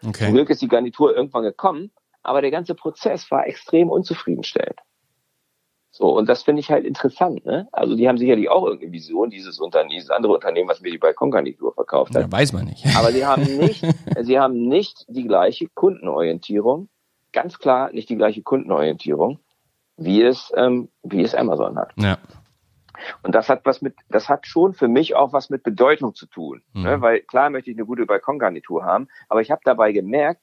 [0.06, 0.26] Okay.
[0.26, 4.82] Zum Glück ist die Garnitur irgendwann gekommen, aber der ganze Prozess war extrem unzufriedenstellend.
[5.98, 7.70] So, und das finde ich halt interessant, ne?
[7.72, 10.98] Also die haben sicherlich auch irgendeine Vision, dieses Unternehmen, dieses andere Unternehmen, was mir die
[10.98, 12.24] Balkongarnitur verkauft hat.
[12.24, 12.86] Ja, weiß man nicht.
[12.98, 13.82] Aber sie haben nicht,
[14.20, 16.90] sie haben nicht die gleiche Kundenorientierung,
[17.32, 19.40] ganz klar nicht die gleiche Kundenorientierung,
[19.96, 21.94] wie es, ähm, wie es Amazon hat.
[21.96, 22.18] Ja.
[23.24, 26.26] Und das hat was mit, das hat schon für mich auch was mit Bedeutung zu
[26.26, 26.62] tun.
[26.74, 26.80] Ne?
[26.80, 26.86] Mhm.
[26.88, 27.02] Ne?
[27.02, 30.42] Weil klar möchte ich eine gute Balkongarnitur haben, aber ich habe dabei gemerkt,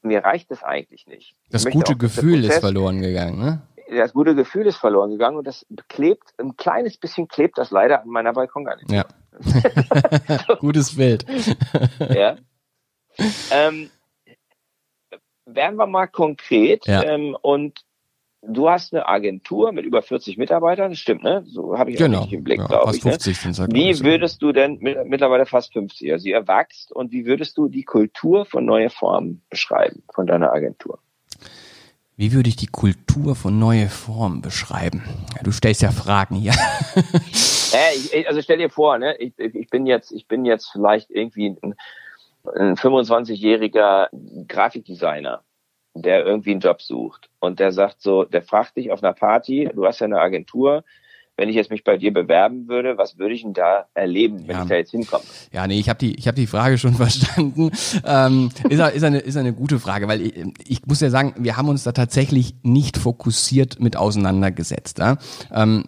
[0.00, 1.34] mir reicht es eigentlich nicht.
[1.50, 3.62] Das gute Gefühl ist verloren gegangen, ne?
[3.90, 8.02] Das gute Gefühl ist verloren gegangen und das klebt, ein kleines bisschen klebt das leider
[8.02, 8.94] an meiner Balkongarnitur.
[8.94, 9.04] Ja.
[10.58, 11.24] Gutes Bild.
[12.14, 12.36] ja.
[13.50, 13.90] Ähm,
[15.46, 17.02] werden wir mal konkret Ja.
[17.02, 17.80] ähm, und
[18.42, 21.42] du hast eine Agentur mit über 40 Mitarbeitern, das stimmt, ne?
[21.46, 22.18] So habe ich auch Genau.
[22.20, 23.04] richtig im Blick, Ja, glaube ich.
[23.04, 23.12] Ne?
[23.12, 26.92] 50 sind's ja, glaub Wie würdest du denn mit, mittlerweile fast 50, also ihr wächst
[26.92, 30.98] und wie würdest du die Kultur von neue Formen beschreiben von deiner Agentur?
[32.16, 35.02] Wie würde ich die Kultur von neue Formen beschreiben?
[35.34, 36.52] Ja, du stellst ja Fragen hier.
[37.76, 41.10] Äh, ich, also stell dir vor, ne, ich, ich bin jetzt, ich bin jetzt vielleicht
[41.10, 41.74] irgendwie ein,
[42.54, 44.10] ein 25-jähriger
[44.46, 45.42] Grafikdesigner,
[45.94, 49.68] der irgendwie einen Job sucht und der sagt so, der fragt dich auf einer Party,
[49.74, 50.84] du hast ja eine Agentur,
[51.36, 54.56] wenn ich jetzt mich bei dir bewerben würde, was würde ich denn da erleben, wenn
[54.56, 54.62] Ja.
[54.62, 55.24] ich da jetzt hinkomme?
[55.52, 57.70] Ja, nee, ich habe die, ich hab die Frage schon verstanden.
[58.04, 60.34] Ähm, ist, ist, eine, ist eine gute Frage, weil ich,
[60.66, 64.98] ich muss ja sagen, wir haben uns da tatsächlich nicht fokussiert mit auseinandergesetzt.
[64.98, 65.16] Ja?
[65.52, 65.84] Ähm,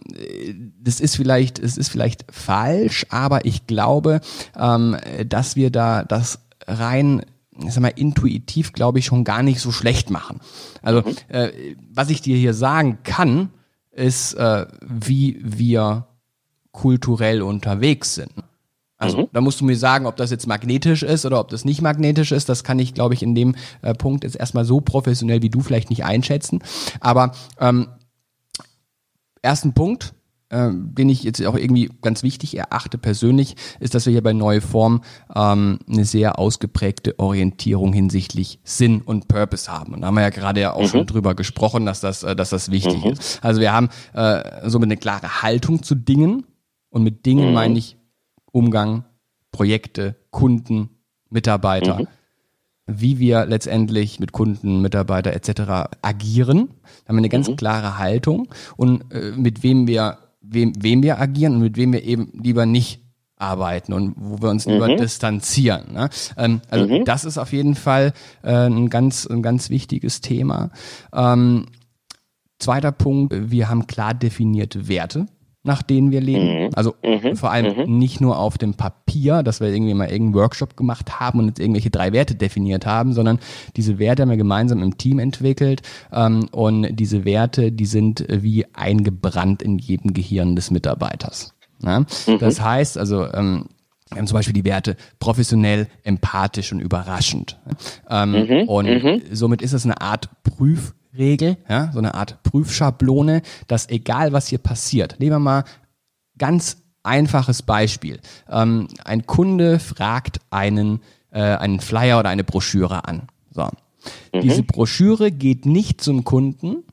[0.80, 4.20] das ist vielleicht, es ist vielleicht falsch, aber ich glaube,
[4.59, 7.22] ähm, dass wir da das rein
[7.64, 10.40] ich sag mal, intuitiv, glaube ich, schon gar nicht so schlecht machen.
[10.82, 11.48] Also, äh,
[11.90, 13.48] was ich dir hier sagen kann,
[13.96, 16.06] ist, äh, wie wir
[16.72, 18.32] kulturell unterwegs sind.
[18.98, 21.82] Also da musst du mir sagen, ob das jetzt magnetisch ist oder ob das nicht
[21.82, 22.48] magnetisch ist.
[22.48, 25.61] Das kann ich, glaube ich, in dem äh, Punkt jetzt erstmal so professionell wie du
[25.61, 26.62] vielleicht nicht einschätzen.
[27.00, 27.88] Aber ähm,
[29.42, 30.14] ersten Punkt,
[30.50, 34.32] ähm, den ich jetzt auch irgendwie ganz wichtig erachte persönlich, ist, dass wir hier bei
[34.32, 35.02] Neue Form
[35.35, 39.94] ähm, eine sehr ausgeprägte Orientierung hinsichtlich Sinn und Purpose haben.
[39.94, 42.50] Und da haben wir ja gerade ja auch schon drüber gesprochen, dass das, äh, dass
[42.50, 43.42] das wichtig ist.
[43.42, 46.44] Also wir haben äh, somit eine klare Haltung zu Dingen
[46.90, 47.96] und mit Dingen meine ich
[48.52, 49.04] Umgang,
[49.50, 50.90] Projekte, Kunden,
[51.28, 52.06] Mitarbeiter,
[52.87, 55.90] wie wir letztendlich mit Kunden, Mitarbeiter etc.
[56.02, 56.68] agieren.
[57.04, 61.20] Da haben wir eine ganz klare Haltung und äh, mit wem wir, wem, wem wir
[61.20, 63.02] agieren und mit wem wir eben lieber nicht
[63.37, 65.92] arbeiten und wo wir uns lieber distanzieren.
[65.92, 66.09] Ne?
[66.37, 70.70] Ähm, also das ist auf jeden Fall äh, ein ganz, ein ganz wichtiges Thema.
[71.12, 71.66] Ähm,
[72.59, 75.26] Zweiter Punkt, wir haben klar definierte Werte,
[75.66, 76.72] nach denen wir leben.
[76.74, 76.94] Also
[77.35, 81.40] vor allem nicht nur auf dem Papier, dass wir irgendwie mal irgendeinen Workshop gemacht haben
[81.40, 83.40] und jetzt irgendwelche drei Werte definiert haben, sondern
[83.76, 88.64] diese Werte haben wir gemeinsam im Team entwickelt ähm, und diese Werte, die sind wie
[88.74, 91.55] eingebrannt in jedem Gehirn des Mitarbeiters.
[91.83, 92.05] Ja?
[92.38, 93.66] Das heißt also, ähm,
[94.11, 97.59] wir haben zum Beispiel die Werte professionell, empathisch und überraschend.
[98.09, 100.29] Ähm, und somit ist es eine Art
[101.16, 105.64] Prüfregel, ja, so eine Art Prüfschablone, dass egal was hier passiert, nehmen wir mal
[106.38, 108.20] ganz einfaches Beispiel.
[108.48, 111.00] Ähm, ein Kunde fragt einen,
[111.31, 113.29] äh, einen Flyer oder eine Broschüre an.
[113.50, 113.68] So.
[114.35, 116.85] Diese Broschüre geht nicht zum Kunden,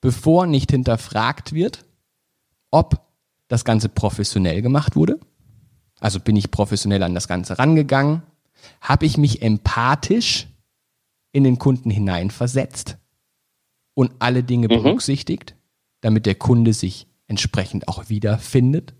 [0.00, 1.84] bevor nicht hinterfragt wird,
[2.70, 3.00] ob
[3.48, 5.20] das Ganze professionell gemacht wurde.
[6.00, 8.22] Also bin ich professionell an das Ganze rangegangen?
[8.80, 10.48] Habe ich mich empathisch
[11.32, 12.98] in den Kunden hineinversetzt
[13.96, 15.56] und alle Dinge berücksichtigt,
[16.02, 18.94] damit der Kunde sich entsprechend auch wiederfindet?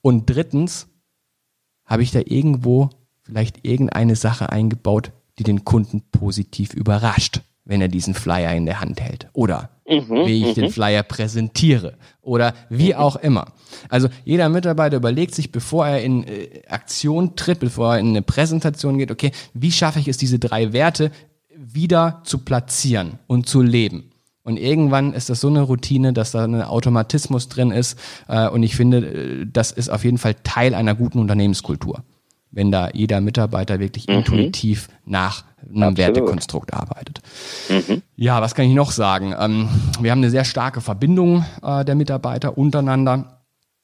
[0.00, 0.86] Und drittens,
[1.84, 2.88] habe ich da irgendwo
[3.20, 8.80] vielleicht irgendeine Sache eingebaut, die den Kunden positiv überrascht, wenn er diesen Flyer in der
[8.80, 9.28] Hand hält?
[9.32, 13.52] Oder wie ich den Flyer präsentiere oder wie auch immer.
[13.88, 18.22] Also jeder Mitarbeiter überlegt sich, bevor er in äh, Aktion tritt, bevor er in eine
[18.22, 21.10] Präsentation geht, okay, wie schaffe ich es, diese drei Werte
[21.54, 24.11] wieder zu platzieren und zu leben?
[24.44, 27.98] Und irgendwann ist das so eine Routine, dass da ein Automatismus drin ist.
[28.28, 32.02] Äh, und ich finde, äh, das ist auf jeden Fall Teil einer guten Unternehmenskultur.
[32.50, 35.98] Wenn da jeder Mitarbeiter wirklich intuitiv nach einem Absolut.
[35.98, 37.22] Wertekonstrukt arbeitet.
[38.16, 39.34] Ja, was kann ich noch sagen?
[39.38, 39.68] Ähm,
[40.00, 43.41] wir haben eine sehr starke Verbindung äh, der Mitarbeiter untereinander.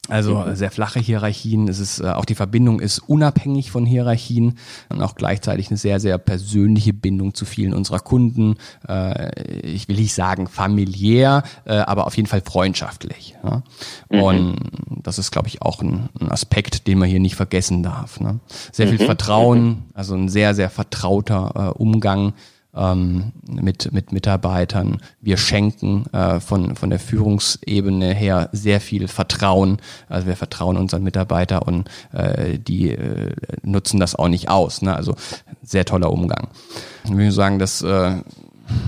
[0.09, 1.68] Also äh, sehr flache Hierarchien.
[1.68, 6.01] Es ist äh, auch die Verbindung ist unabhängig von Hierarchien und auch gleichzeitig eine sehr
[6.01, 8.57] sehr persönliche Bindung zu vielen unserer Kunden.
[8.88, 13.37] Äh, ich will nicht sagen familiär, aber auf jeden Fall freundschaftlich.
[13.44, 13.62] Ja?
[14.09, 14.57] Und
[15.03, 18.21] das ist, glaube ich, auch ein, Aspekt, den man hier nicht vergessen darf.
[18.21, 18.40] Ne?
[18.73, 22.33] Sehr viel Vertrauen, also ein sehr sehr vertrauter Umgang
[22.78, 24.98] ähm, mit, mit Mitarbeitern.
[25.20, 29.78] Wir schenken äh, von, von der Führungsebene her sehr viel Vertrauen.
[30.08, 34.82] Also wir vertrauen unseren Mitarbeiter und äh, die äh, nutzen das auch nicht aus.
[34.82, 34.94] Ne?
[34.94, 35.14] Also
[35.62, 36.48] sehr toller Umgang.
[37.04, 38.22] Ich würde sagen, dass äh,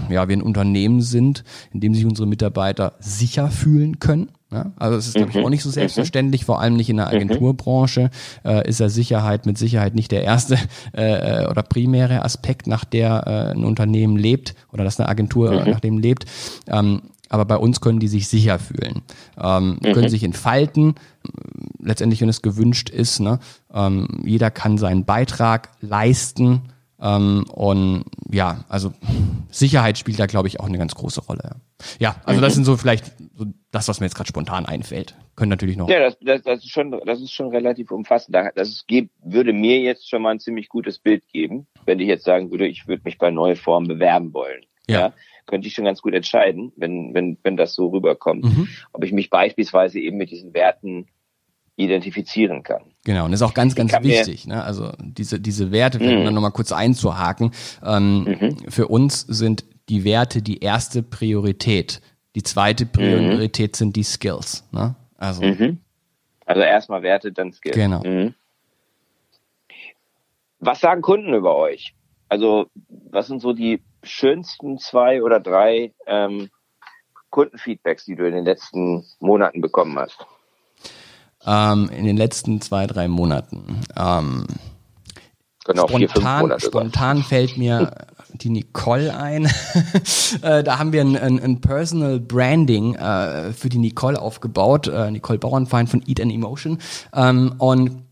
[0.09, 4.31] ja, wir ein Unternehmen sind, in dem sich unsere Mitarbeiter sicher fühlen können.
[4.53, 7.07] Ja, also es ist, glaube ich, auch nicht so selbstverständlich, vor allem nicht in der
[7.07, 8.11] Agenturbranche
[8.45, 10.59] äh, ist ja Sicherheit mit Sicherheit nicht der erste
[10.93, 15.71] äh, oder primäre Aspekt, nach der äh, ein Unternehmen lebt oder dass eine Agentur äh,
[15.71, 16.25] nach dem lebt.
[16.67, 19.03] Ähm, aber bei uns können die sich sicher fühlen,
[19.41, 19.93] ähm, mhm.
[19.93, 20.97] können sich entfalten,
[21.79, 23.21] letztendlich, wenn es gewünscht ist.
[23.21, 23.39] Ne?
[23.73, 26.63] Ähm, jeder kann seinen Beitrag leisten
[27.01, 28.93] ähm, und ja, also
[29.51, 31.57] Sicherheit spielt da, glaube ich, auch eine ganz große Rolle.
[31.99, 32.57] Ja, also das mhm.
[32.57, 35.15] sind so vielleicht so das, was mir jetzt gerade spontan einfällt.
[35.37, 35.89] Können natürlich noch.
[35.89, 38.37] Ja, das, das, das, ist schon, das ist schon relativ umfassend.
[38.55, 38.85] Das ist,
[39.23, 42.67] würde mir jetzt schon mal ein ziemlich gutes Bild geben, wenn ich jetzt sagen würde,
[42.67, 44.67] ich würde mich bei neue Formen bewerben wollen.
[44.89, 45.01] Ja.
[45.01, 45.13] ja.
[45.47, 48.45] könnte ich schon ganz gut entscheiden, wenn, wenn, wenn das so rüberkommt.
[48.45, 48.69] Mhm.
[48.93, 51.07] Ob ich mich beispielsweise eben mit diesen Werten
[51.77, 52.90] identifizieren kann.
[53.05, 54.47] Genau, und das ist auch ganz, ganz wichtig.
[54.47, 54.63] Ne?
[54.63, 56.35] Also diese, diese Werte, vielleicht mhm.
[56.35, 57.53] nochmal kurz einzuhaken.
[57.83, 58.57] Ähm, mhm.
[58.69, 62.03] Für uns sind die Werte die erste Priorität.
[62.35, 62.93] Die zweite mhm.
[62.93, 63.77] Priorität mhm.
[63.77, 64.69] sind die Skills.
[64.71, 64.95] Ne?
[65.17, 65.79] Also, mhm.
[66.45, 67.75] also erstmal Werte, dann Skills.
[67.75, 68.03] Genau.
[68.05, 68.35] Mhm.
[70.59, 71.95] Was sagen Kunden über euch?
[72.29, 76.51] Also was sind so die schönsten zwei oder drei ähm,
[77.31, 80.27] Kundenfeedbacks, die du in den letzten Monaten bekommen hast?
[81.47, 83.81] Ähm, in den letzten zwei, drei Monaten.
[83.97, 84.47] Ähm,
[85.65, 87.93] genau, spontan, vier, spontan fällt mir
[88.35, 89.47] die Nicole ein.
[90.43, 95.11] äh, da haben wir ein, ein, ein Personal Branding äh, für die Nicole aufgebaut, äh,
[95.11, 96.79] Nicole Bauernfeind von Eat and Emotion.
[97.15, 98.03] Ähm, und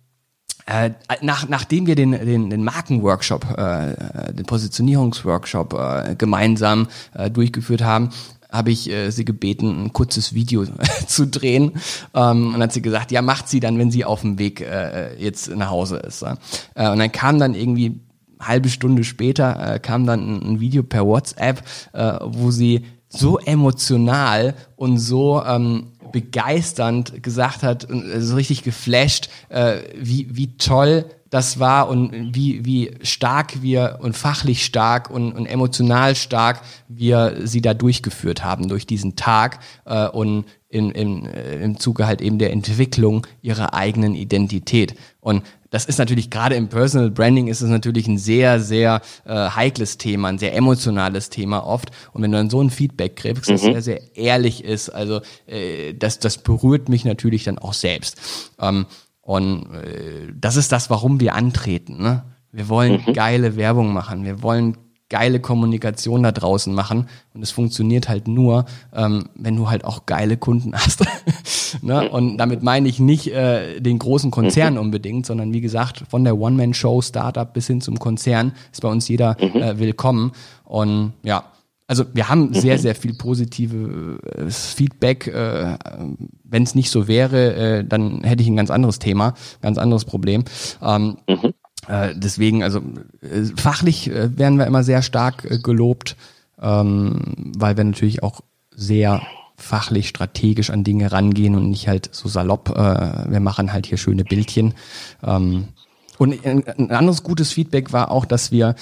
[0.66, 0.90] äh,
[1.22, 8.10] nach, nachdem wir den, den, den Markenworkshop, äh, den Positionierungsworkshop äh, gemeinsam äh, durchgeführt haben,
[8.50, 10.64] habe ich äh, sie gebeten, ein kurzes Video
[11.06, 11.72] zu drehen.
[12.14, 15.14] Ähm, und hat sie gesagt, ja, macht sie dann, wenn sie auf dem Weg äh,
[15.22, 16.22] jetzt nach Hause ist.
[16.22, 18.00] Äh, und dann kam dann irgendwie
[18.40, 23.38] halbe Stunde später äh, kam dann ein, ein Video per WhatsApp, äh, wo sie so
[23.38, 31.06] emotional und so ähm, begeisternd gesagt hat, äh, so richtig geflasht, äh, wie, wie toll
[31.30, 37.36] das war und wie, wie stark wir und fachlich stark und, und emotional stark wir
[37.44, 42.20] sie da durchgeführt haben durch diesen Tag äh, und in, in, äh, im Zuge halt
[42.20, 44.94] eben der Entwicklung ihrer eigenen Identität.
[45.20, 49.50] Und das ist natürlich gerade im Personal Branding ist es natürlich ein sehr, sehr äh,
[49.50, 51.90] heikles Thema, ein sehr emotionales Thema oft.
[52.12, 53.72] Und wenn du dann so ein Feedback kriegst, das mhm.
[53.72, 58.18] sehr, sehr ehrlich ist, also äh, das, das berührt mich natürlich dann auch selbst.
[58.58, 58.86] Ähm,
[59.28, 62.02] und äh, das ist das, warum wir antreten.
[62.02, 62.22] Ne?
[62.50, 63.12] Wir wollen mhm.
[63.12, 64.24] geile Werbung machen.
[64.24, 64.78] Wir wollen
[65.10, 67.08] geile Kommunikation da draußen machen.
[67.34, 68.64] Und es funktioniert halt nur,
[68.94, 71.04] ähm, wenn du halt auch geile Kunden hast.
[71.82, 72.08] ne?
[72.08, 74.80] Und damit meine ich nicht äh, den großen Konzern mhm.
[74.80, 79.08] unbedingt, sondern wie gesagt, von der One-Man-Show, Startup bis hin zum Konzern ist bei uns
[79.08, 79.60] jeder mhm.
[79.60, 80.32] äh, willkommen.
[80.64, 81.44] Und ja,
[81.86, 82.80] also wir haben sehr, mhm.
[82.80, 85.26] sehr viel positives äh, Feedback.
[85.26, 85.76] Äh,
[86.48, 90.04] Wenn es nicht so wäre, äh, dann hätte ich ein ganz anderes Thema, ganz anderes
[90.04, 90.44] Problem.
[90.82, 91.54] Ähm, mhm.
[91.86, 92.80] äh, deswegen, also
[93.20, 96.16] äh, fachlich äh, werden wir immer sehr stark äh, gelobt,
[96.60, 98.40] ähm, weil wir natürlich auch
[98.74, 99.22] sehr
[99.56, 102.70] fachlich, strategisch an Dinge rangehen und nicht halt so salopp.
[102.70, 104.74] Äh, wir machen halt hier schöne Bildchen.
[105.22, 105.68] Ähm,
[106.18, 108.74] und ein anderes gutes Feedback war auch, dass wir,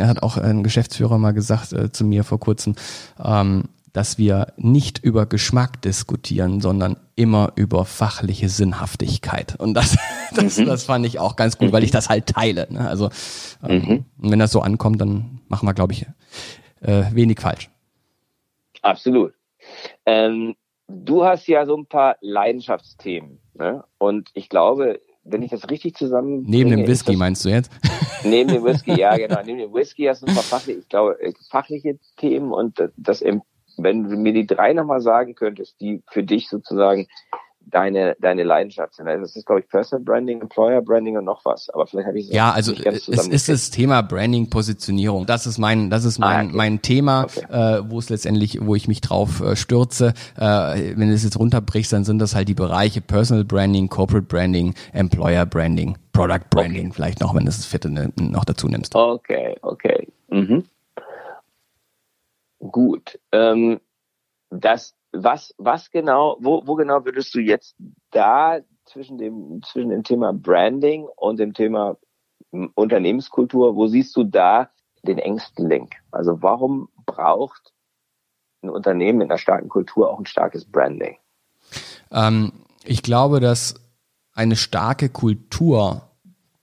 [0.00, 2.76] hat auch ein Geschäftsführer mal gesagt äh, zu mir vor kurzem,
[3.22, 9.54] ähm, dass wir nicht über Geschmack diskutieren, sondern immer über fachliche Sinnhaftigkeit.
[9.58, 9.96] Und das,
[10.34, 10.66] das, mhm.
[10.66, 12.66] das fand ich auch ganz gut, weil ich das halt teile.
[12.70, 12.86] Ne?
[12.86, 13.08] Also
[13.66, 14.04] ähm, mhm.
[14.18, 16.06] wenn das so ankommt, dann machen wir, glaube ich,
[16.80, 17.70] äh, wenig falsch.
[18.82, 19.32] Absolut.
[20.04, 20.56] Ähm,
[20.88, 23.38] du hast ja so ein paar Leidenschaftsthemen.
[23.54, 23.84] Ne?
[23.98, 26.42] Und ich glaube, wenn ich das richtig zusammen.
[26.48, 27.70] Neben dem Whisky das, meinst du jetzt?
[28.24, 29.40] Neben dem Whisky, ja, genau.
[29.44, 33.22] Neben dem Whisky hast du ein paar fachliche, ich glaube, äh, fachliche Themen und das,
[33.76, 37.06] wenn du mir die drei nochmal sagen könntest, die für dich sozusagen
[37.66, 39.08] deine, deine Leidenschaft sind.
[39.08, 41.70] Also das ist, glaube ich, Personal Branding, Employer Branding und noch was.
[41.70, 45.26] Aber vielleicht habe ich Ja, also es ist das Thema Branding, Positionierung.
[45.26, 46.56] Das ist mein, das ist mein, ah, okay.
[46.56, 47.46] mein Thema, okay.
[47.50, 50.14] äh, wo es letztendlich, wo ich mich drauf äh, stürze.
[50.36, 54.26] Äh, wenn du es jetzt runterbrichst, dann sind das halt die Bereiche Personal Branding, Corporate
[54.26, 56.94] Branding, Employer Branding, Product Branding, okay.
[56.94, 58.94] vielleicht noch, wenn du das vierte ne, noch dazu nimmst.
[58.94, 60.08] Okay, okay.
[60.28, 60.64] Mhm.
[62.70, 63.18] Gut.
[63.32, 63.80] Ähm,
[64.50, 67.76] das was, was genau, wo, wo genau würdest du jetzt
[68.10, 71.96] da zwischen dem, zwischen dem Thema Branding und dem Thema
[72.74, 74.70] Unternehmenskultur, wo siehst du da
[75.02, 75.96] den engsten Link?
[76.10, 77.72] Also warum braucht
[78.62, 81.16] ein Unternehmen mit einer starken Kultur auch ein starkes Branding?
[82.10, 82.52] Ähm,
[82.84, 83.74] ich glaube, dass
[84.32, 86.10] eine starke Kultur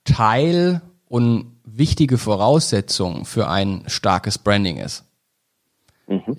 [0.04, 5.04] Teil und wichtige Voraussetzung für ein starkes Branding ist.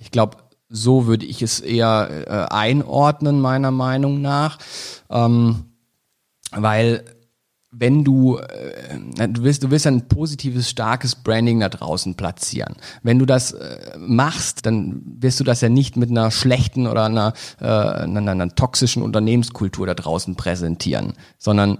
[0.04, 0.36] Ich glaube,
[0.68, 4.58] so würde ich es eher äh, einordnen, meiner Meinung nach.
[5.10, 5.64] Ähm,
[6.52, 7.04] weil
[7.70, 12.76] wenn du, äh, du willst, du willst ein positives, starkes Branding da draußen platzieren.
[13.02, 17.06] Wenn du das äh, machst, dann wirst du das ja nicht mit einer schlechten oder
[17.06, 21.78] einer, äh, einer, einer toxischen Unternehmenskultur da draußen präsentieren, sondern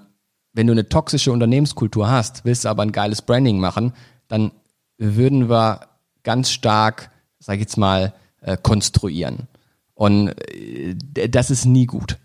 [0.54, 3.92] wenn du eine toxische Unternehmenskultur hast, willst du aber ein geiles Branding machen,
[4.28, 4.50] dann
[4.96, 5.80] würden wir
[6.22, 7.10] ganz stark,
[7.44, 9.48] sag ich jetzt mal, äh, konstruieren.
[9.94, 12.18] Und äh, das ist nie gut.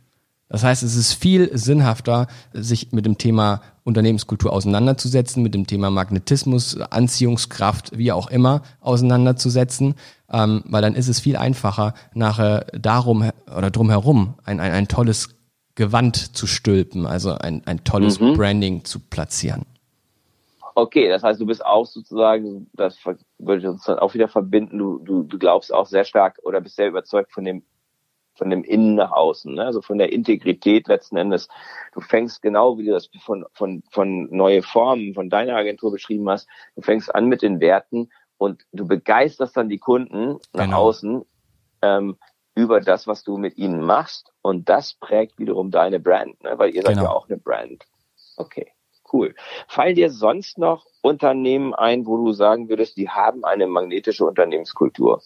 [0.47, 5.91] Das heißt, es ist viel sinnhafter, sich mit dem Thema Unternehmenskultur auseinanderzusetzen, mit dem Thema
[5.91, 9.93] Magnetismus, Anziehungskraft, wie auch immer, auseinanderzusetzen,
[10.31, 15.29] ähm, weil dann ist es viel einfacher, nachher darum oder drumherum ein, ein, ein tolles
[15.75, 18.33] Gewand zu stülpen, also ein, ein tolles mhm.
[18.33, 19.65] Branding zu platzieren.
[20.81, 22.97] Okay, das heißt, du bist auch sozusagen, das
[23.37, 26.61] würde ich uns dann auch wieder verbinden, du, du, du glaubst auch sehr stark oder
[26.61, 27.63] bist sehr überzeugt von dem
[28.35, 29.65] von dem Innen nach Außen, ne?
[29.65, 31.49] also von der Integrität letzten Endes.
[31.91, 36.29] Du fängst genau, wie du das von, von, von neue Formen von deiner Agentur beschrieben
[36.29, 40.77] hast, du fängst an mit den Werten und du begeisterst dann die Kunden nach genau.
[40.77, 41.25] außen
[41.81, 42.17] ähm,
[42.55, 46.57] über das, was du mit ihnen machst und das prägt wiederum deine Brand, ne?
[46.57, 47.03] weil ihr seid genau.
[47.03, 47.83] ja auch eine Brand.
[48.37, 48.71] Okay,
[49.13, 49.35] cool.
[49.67, 55.21] Fallen dir sonst noch Unternehmen ein, wo du sagen würdest, die haben eine magnetische Unternehmenskultur?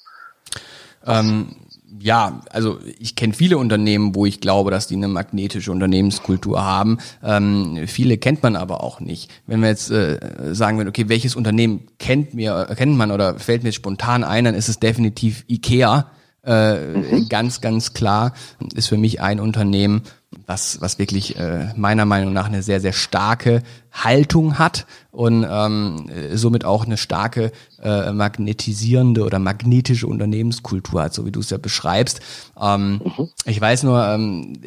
[1.05, 1.55] Ähm,
[1.99, 6.97] ja, also ich kenne viele Unternehmen, wo ich glaube, dass die eine magnetische Unternehmenskultur haben.
[7.23, 9.31] Ähm, viele kennt man aber auch nicht.
[9.45, 10.17] Wenn wir jetzt äh,
[10.53, 14.55] sagen würden, okay, welches Unternehmen kennt mir, kennt man oder fällt mir spontan ein, dann
[14.55, 16.09] ist es definitiv IKEA.
[16.45, 17.29] Äh, mhm.
[17.29, 18.33] Ganz, ganz klar
[18.75, 20.01] ist für mich ein Unternehmen,
[20.45, 23.63] was, was wirklich äh, meiner Meinung nach eine sehr, sehr starke
[23.93, 31.25] Haltung hat und ähm, somit auch eine starke äh, magnetisierende oder magnetische Unternehmenskultur hat, so
[31.27, 32.19] wie du es ja beschreibst.
[32.59, 33.29] Ähm, mhm.
[33.45, 34.57] Ich weiß nur, ähm,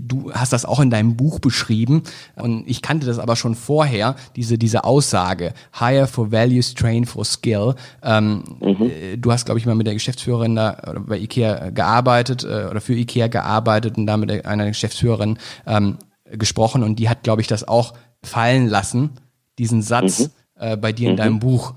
[0.00, 2.02] du hast das auch in deinem Buch beschrieben
[2.36, 7.26] und ich kannte das aber schon vorher, diese, diese Aussage, hire for values, train for
[7.26, 7.74] skill.
[8.02, 8.90] Ähm, mhm.
[8.90, 12.68] Äh, du hast, glaube ich, mal mit der Geschäftsführerin da oder bei IKEA gearbeitet äh,
[12.70, 15.98] oder für IKEA gearbeitet und da mit einer Geschäftsführerin ähm,
[16.30, 17.92] gesprochen und die hat, glaube ich, das auch
[18.24, 19.10] fallen lassen,
[19.58, 20.30] diesen Satz mhm.
[20.56, 21.18] äh, bei dir in mhm.
[21.18, 21.74] deinem Buch.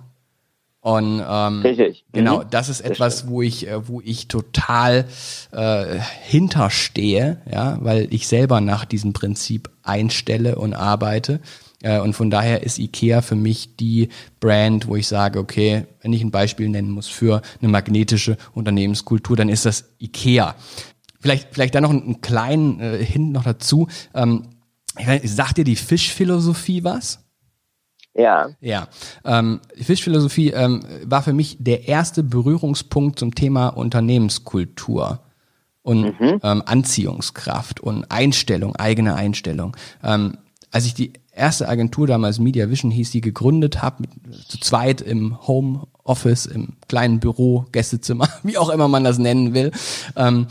[0.85, 2.05] Und ähm, Richtig.
[2.11, 2.49] genau, mhm.
[2.51, 5.05] das ist etwas, wo ich, äh, wo ich total
[5.51, 11.39] äh, hinterstehe, ja, weil ich selber nach diesem Prinzip einstelle und arbeite.
[11.81, 16.13] Äh, und von daher ist IKEA für mich die Brand, wo ich sage, okay, wenn
[16.13, 20.53] ich ein Beispiel nennen muss für eine magnetische Unternehmenskultur, dann ist das IKEA.
[21.19, 23.87] Vielleicht, vielleicht da noch einen kleinen äh, Hint noch dazu.
[24.13, 24.43] Ähm,
[25.23, 27.19] sagt dir die Fischphilosophie was?
[28.13, 28.49] Ja.
[28.61, 28.87] Ja.
[29.25, 35.19] Ähm, Fischphilosophie ähm, war für mich der erste Berührungspunkt zum Thema Unternehmenskultur
[35.81, 36.39] und mhm.
[36.41, 39.75] ähm, Anziehungskraft und Einstellung, eigene Einstellung.
[40.03, 40.37] Ähm,
[40.71, 44.05] als ich die erste Agentur damals Media Vision hieß, die gegründet habe,
[44.47, 49.53] zu zweit im Home Office, im kleinen Büro, Gästezimmer, wie auch immer man das nennen
[49.53, 49.71] will,
[50.15, 50.47] ähm,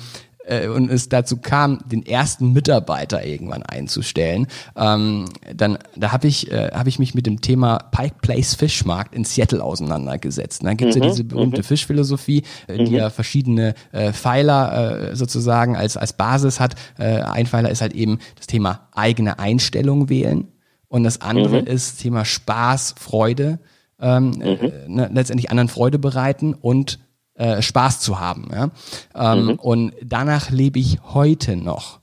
[0.47, 6.51] äh, und es dazu kam, den ersten Mitarbeiter irgendwann einzustellen, ähm, dann da habe ich
[6.51, 10.63] äh, habe ich mich mit dem Thema Pike Place Fischmarkt in Seattle auseinandergesetzt.
[10.63, 11.65] Und dann gibt es mhm, ja diese berühmte mhm.
[11.65, 12.97] Fischphilosophie, äh, die mhm.
[12.97, 16.75] ja verschiedene äh, Pfeiler äh, sozusagen als als Basis hat.
[16.99, 20.49] Äh, ein Pfeiler ist halt eben das Thema eigene Einstellung wählen
[20.89, 21.67] und das andere mhm.
[21.67, 23.59] ist Thema Spaß, Freude.
[24.01, 24.43] Ähm, mhm.
[24.43, 26.99] äh, ne, letztendlich anderen Freude bereiten und
[27.35, 28.49] äh, Spaß zu haben.
[28.53, 28.71] Ja?
[29.15, 29.55] Ähm, mhm.
[29.55, 32.01] Und danach lebe ich heute noch.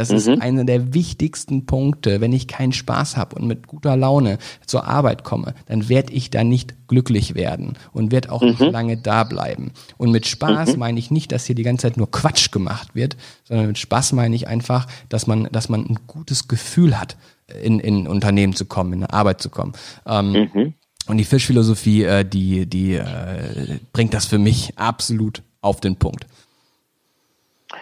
[0.00, 0.16] Das mhm.
[0.16, 2.20] ist einer der wichtigsten Punkte.
[2.20, 6.30] Wenn ich keinen Spaß habe und mit guter Laune zur Arbeit komme, dann werde ich
[6.30, 8.48] da nicht glücklich werden und werde auch mhm.
[8.48, 9.72] nicht lange da bleiben.
[9.98, 10.78] Und mit Spaß mhm.
[10.78, 14.12] meine ich nicht, dass hier die ganze Zeit nur Quatsch gemacht wird, sondern mit Spaß
[14.12, 17.16] meine ich einfach, dass man, dass man ein gutes Gefühl hat,
[17.62, 19.72] in, in Unternehmen zu kommen, in eine Arbeit zu kommen.
[20.06, 20.74] Ähm, mhm.
[21.10, 26.24] Und die Fischphilosophie, äh, die, die äh, bringt das für mich absolut auf den Punkt.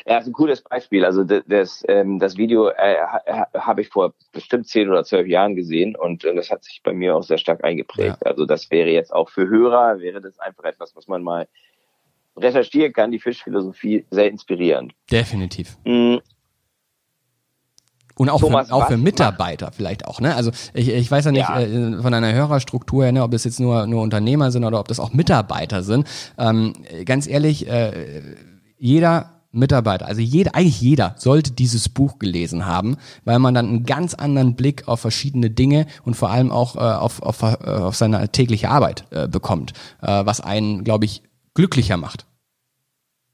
[0.06, 1.04] Ja, das ist ein cooles Beispiel.
[1.04, 2.96] Also das, ähm, das Video äh,
[3.54, 6.94] habe ich vor bestimmt zehn oder zwölf Jahren gesehen und äh, das hat sich bei
[6.94, 8.16] mir auch sehr stark eingeprägt.
[8.24, 8.30] Ja.
[8.30, 11.48] Also das wäre jetzt auch für Hörer, wäre das einfach etwas, was man mal
[12.34, 14.94] recherchieren kann, die Fischphilosophie sehr inspirierend.
[15.10, 15.76] Definitiv.
[15.84, 16.22] Mhm.
[18.18, 19.76] Und auch, Thomas, für, auch für Mitarbeiter macht?
[19.76, 20.34] vielleicht auch, ne?
[20.34, 21.60] Also ich, ich weiß ja nicht ja.
[21.60, 24.88] Äh, von einer Hörerstruktur her, ne, ob das jetzt nur, nur Unternehmer sind oder ob
[24.88, 26.06] das auch Mitarbeiter sind.
[26.36, 26.72] Ähm,
[27.04, 28.22] ganz ehrlich, äh,
[28.76, 33.84] jeder Mitarbeiter, also jeder, eigentlich jeder sollte dieses Buch gelesen haben, weil man dann einen
[33.84, 37.96] ganz anderen Blick auf verschiedene Dinge und vor allem auch äh, auf, auf, äh, auf
[37.96, 41.22] seine tägliche Arbeit äh, bekommt, äh, was einen, glaube ich,
[41.54, 42.27] glücklicher macht.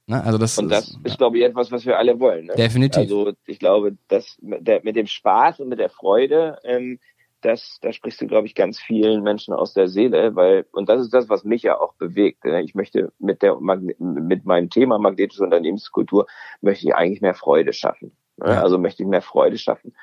[0.06, 0.22] Ne?
[0.22, 2.46] Also das und das ist, ist glaube ich, etwas, was wir alle wollen.
[2.46, 2.54] Ne?
[2.54, 2.98] Definitiv.
[2.98, 6.98] Also ich glaube, dass der, mit dem Spaß und mit der Freude, ähm,
[7.40, 11.02] das, da sprichst du, glaube ich, ganz vielen Menschen aus der Seele, weil, und das
[11.02, 12.44] ist das, was mich ja auch bewegt.
[12.44, 12.62] Ne?
[12.62, 16.26] Ich möchte mit der, mit meinem Thema magnetische Unternehmenskultur,
[16.62, 18.16] möchte ich eigentlich mehr Freude schaffen.
[18.38, 18.48] Ne?
[18.48, 18.62] Ja.
[18.62, 19.94] Also möchte ich mehr Freude schaffen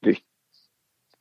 [0.00, 0.24] durch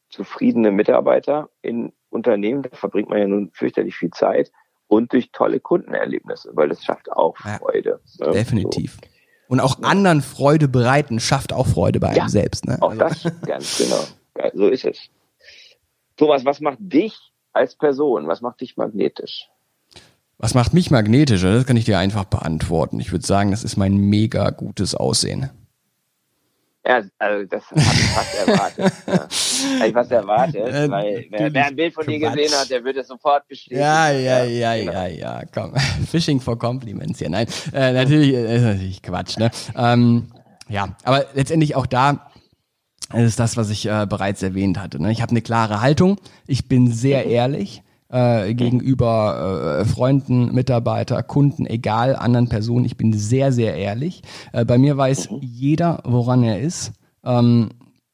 [0.09, 4.51] zufriedene Mitarbeiter in Unternehmen, da verbringt man ja nun fürchterlich viel Zeit
[4.87, 7.99] und durch tolle Kundenerlebnisse, weil das schafft auch Freude.
[8.19, 8.33] Ja, ne?
[8.33, 8.97] Definitiv.
[9.01, 9.09] So.
[9.49, 12.65] Und auch anderen Freude bereiten schafft auch Freude bei einem ja, selbst.
[12.65, 12.77] Ne?
[12.81, 12.99] Auch also.
[12.99, 14.49] das, ganz genau.
[14.53, 15.09] So ist es.
[16.17, 17.15] Thomas, was macht dich
[17.53, 19.49] als Person, was macht dich magnetisch?
[20.37, 21.41] Was macht mich magnetisch?
[21.41, 22.99] Das kann ich dir einfach beantworten.
[22.99, 25.49] Ich würde sagen, das ist mein mega gutes Aussehen.
[26.87, 28.93] Ja, also das habe ich fast erwartet.
[29.07, 29.13] ja.
[29.79, 32.81] Habe ich fast erwartet, äh, weil wer, wer, ein Bild von dir gesehen hat, der
[32.81, 33.81] würde es sofort bestätigen.
[33.81, 34.91] Ja, ja, ja, ja, genau.
[34.93, 35.75] ja, ja, komm.
[36.09, 37.29] Fishing for Compliments hier.
[37.29, 39.51] Nein, äh, natürlich, äh, natürlich Quatsch, ne?
[39.75, 40.31] Ähm,
[40.69, 42.31] ja, aber letztendlich auch da
[43.13, 45.01] ist das, was ich äh, bereits erwähnt hatte.
[45.01, 45.11] Ne?
[45.11, 51.65] Ich habe eine klare Haltung, ich bin sehr ehrlich äh, gegenüber äh, Freunden, Mitarbeiter, Kunden,
[51.65, 52.85] egal anderen Personen.
[52.85, 54.21] Ich bin sehr, sehr ehrlich.
[54.53, 56.93] Äh, bei mir weiß jeder, woran er ist.
[57.23, 57.69] Ähm,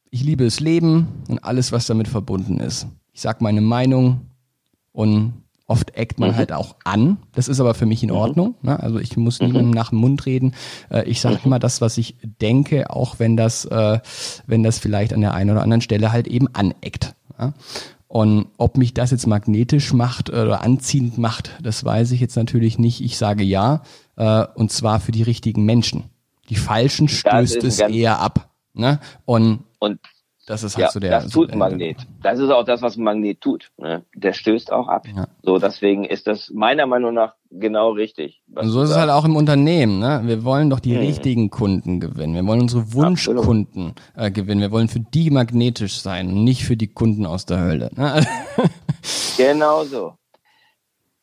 [0.10, 2.88] ich liebe das Leben und alles, was damit verbunden ist.
[3.14, 4.22] Ich sage meine Meinung
[4.91, 5.34] und
[5.66, 6.36] Oft eckt man mhm.
[6.36, 7.18] halt auch an.
[7.34, 8.16] Das ist aber für mich in mhm.
[8.18, 8.56] Ordnung.
[8.62, 8.78] Ne?
[8.80, 9.48] Also ich muss mhm.
[9.48, 10.54] niemandem nach dem Mund reden.
[10.89, 11.41] Äh, ich sage mhm.
[11.46, 14.00] immer das, was ich denke, auch wenn das, äh,
[14.46, 17.16] wenn das vielleicht an der einen oder anderen Stelle halt eben aneckt.
[17.39, 17.54] Ja?
[18.14, 22.78] Und ob mich das jetzt magnetisch macht oder anziehend macht, das weiß ich jetzt natürlich
[22.78, 23.01] nicht.
[23.01, 23.82] Ich sage ja,
[24.18, 26.03] äh, und zwar für die richtigen Menschen.
[26.47, 28.51] Die falschen stößt es eher ab.
[28.76, 28.99] Ne?
[29.26, 29.99] Und, und
[30.46, 31.12] das ist halt ja, so der.
[31.12, 31.98] Das tut ein Magnet.
[32.22, 33.72] Das ist auch das, was ein Magnet tut.
[33.78, 34.04] Ne?
[34.14, 35.08] Der stößt auch ab.
[35.08, 35.28] Ja.
[35.41, 38.41] So, deswegen ist das meiner Meinung nach genau richtig.
[38.54, 40.00] Und so ist es halt auch im Unternehmen.
[40.00, 40.22] Ne?
[40.26, 41.02] Wir wollen doch die hm.
[41.02, 42.36] richtigen Kunden gewinnen.
[42.36, 44.60] Wir wollen unsere Wunschkunden äh, gewinnen.
[44.60, 47.89] Wir wollen für die magnetisch sein und nicht für die Kunden aus der Hölle.
[47.96, 48.26] Ne?
[49.38, 50.16] genau so.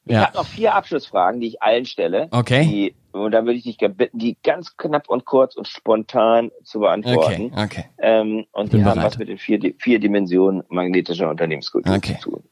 [0.07, 0.27] Ich ja.
[0.27, 2.29] habe noch vier Abschlussfragen, die ich allen stelle.
[2.31, 2.65] Okay.
[2.65, 6.81] Die, und da würde ich dich bitten, die ganz knapp und kurz und spontan zu
[6.81, 7.53] beantworten.
[7.53, 7.85] Okay, okay.
[7.99, 12.17] Ähm, und die haben was mit den vier, vier Dimensionen magnetischer Unternehmenskultur okay.
[12.21, 12.43] zu tun.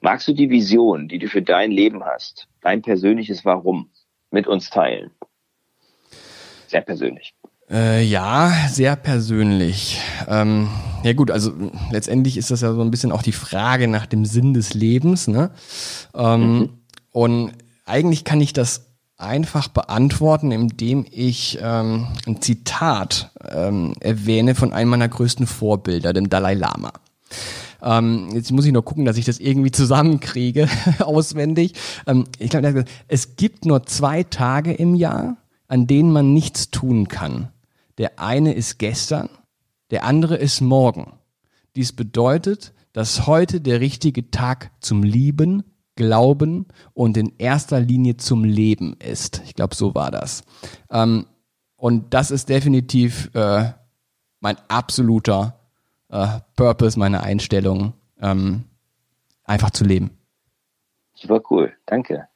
[0.00, 3.90] Magst du die Vision, die du für dein Leben hast, dein persönliches Warum,
[4.30, 5.10] mit uns teilen?
[6.66, 7.34] Sehr persönlich.
[7.70, 10.00] Äh, ja, sehr persönlich.
[10.28, 10.68] Ähm,
[11.02, 11.52] ja gut, also
[11.90, 15.26] letztendlich ist das ja so ein bisschen auch die Frage nach dem Sinn des Lebens.
[15.26, 15.50] Ne?
[16.14, 16.78] Ähm, mhm.
[17.10, 17.52] Und
[17.84, 18.85] eigentlich kann ich das
[19.18, 26.28] einfach beantworten, indem ich ähm, ein Zitat ähm, erwähne von einem meiner größten Vorbilder, dem
[26.28, 26.92] Dalai Lama.
[27.82, 31.74] Ähm, jetzt muss ich noch gucken, dass ich das irgendwie zusammenkriege, auswendig.
[32.06, 35.36] Ähm, ich glaube, es gibt nur zwei Tage im Jahr,
[35.68, 37.48] an denen man nichts tun kann.
[37.98, 39.28] Der eine ist gestern,
[39.90, 41.12] der andere ist morgen.
[41.74, 45.62] Dies bedeutet, dass heute der richtige Tag zum Lieben,
[45.96, 49.42] Glauben und in erster Linie zum Leben ist.
[49.46, 50.44] Ich glaube, so war das.
[50.90, 51.26] Ähm,
[51.76, 53.72] und das ist definitiv äh,
[54.40, 55.58] mein absoluter
[56.10, 58.64] äh, Purpose, meine Einstellung, ähm,
[59.44, 60.10] einfach zu leben.
[61.14, 62.28] Super cool, danke.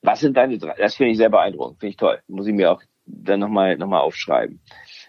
[0.00, 0.74] Was sind deine drei?
[0.78, 2.20] Das finde ich sehr beeindruckend, finde ich toll.
[2.26, 4.60] Muss ich mir auch dann nochmal noch mal aufschreiben.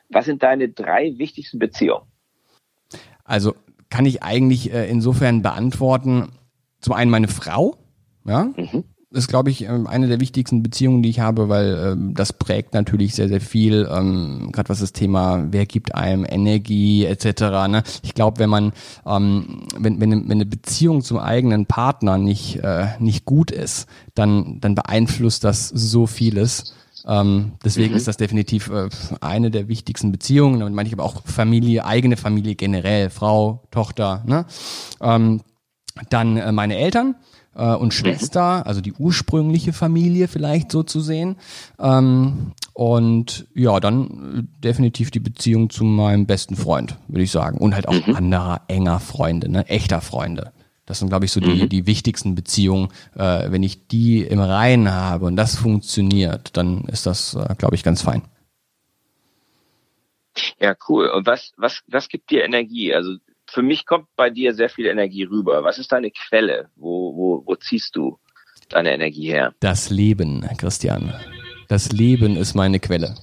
[0.09, 2.05] Was sind deine drei wichtigsten Beziehungen?
[3.23, 3.55] Also
[3.89, 6.33] kann ich eigentlich äh, insofern beantworten,
[6.83, 7.77] zum einen meine Frau,
[8.25, 8.83] ja, mhm.
[9.11, 12.73] ist, glaube ich, ähm, eine der wichtigsten Beziehungen, die ich habe, weil ähm, das prägt
[12.73, 17.41] natürlich sehr, sehr viel, ähm, gerade was das Thema, wer gibt einem Energie etc.
[17.69, 17.83] Ne?
[18.01, 18.73] Ich glaube, wenn man,
[19.05, 24.59] ähm, wenn, wenn, wenn eine Beziehung zum eigenen Partner nicht, äh, nicht gut ist, dann,
[24.59, 26.73] dann beeinflusst das so vieles.
[27.05, 27.97] Ähm, deswegen mhm.
[27.97, 28.89] ist das definitiv äh,
[29.21, 30.63] eine der wichtigsten Beziehungen.
[30.63, 34.23] Und meine ich aber auch Familie, eigene Familie generell, Frau, Tochter.
[34.25, 34.45] Ne?
[35.01, 35.41] Ähm,
[36.09, 37.15] dann äh, meine Eltern
[37.55, 37.91] äh, und mhm.
[37.91, 41.37] Schwester, also die ursprüngliche Familie vielleicht so zu sehen.
[41.79, 47.57] Ähm, und ja, dann äh, definitiv die Beziehung zu meinem besten Freund, würde ich sagen.
[47.57, 48.15] Und halt auch mhm.
[48.15, 49.67] anderer enger Freunde, ne?
[49.67, 50.51] echter Freunde.
[50.85, 51.69] Das sind, glaube ich, so die, mhm.
[51.69, 52.89] die wichtigsten Beziehungen.
[53.15, 57.75] Äh, wenn ich die im Reinen habe und das funktioniert, dann ist das, äh, glaube
[57.75, 58.23] ich, ganz fein.
[60.59, 61.09] Ja, cool.
[61.09, 62.93] Und was, was, was gibt dir Energie?
[62.93, 63.17] Also
[63.53, 65.63] für mich kommt bei dir sehr viel Energie rüber.
[65.63, 66.69] Was ist deine Quelle?
[66.75, 68.17] Wo, wo, wo ziehst du
[68.69, 69.53] deine Energie her?
[69.59, 71.13] Das Leben, Christian.
[71.67, 73.15] Das Leben ist meine Quelle.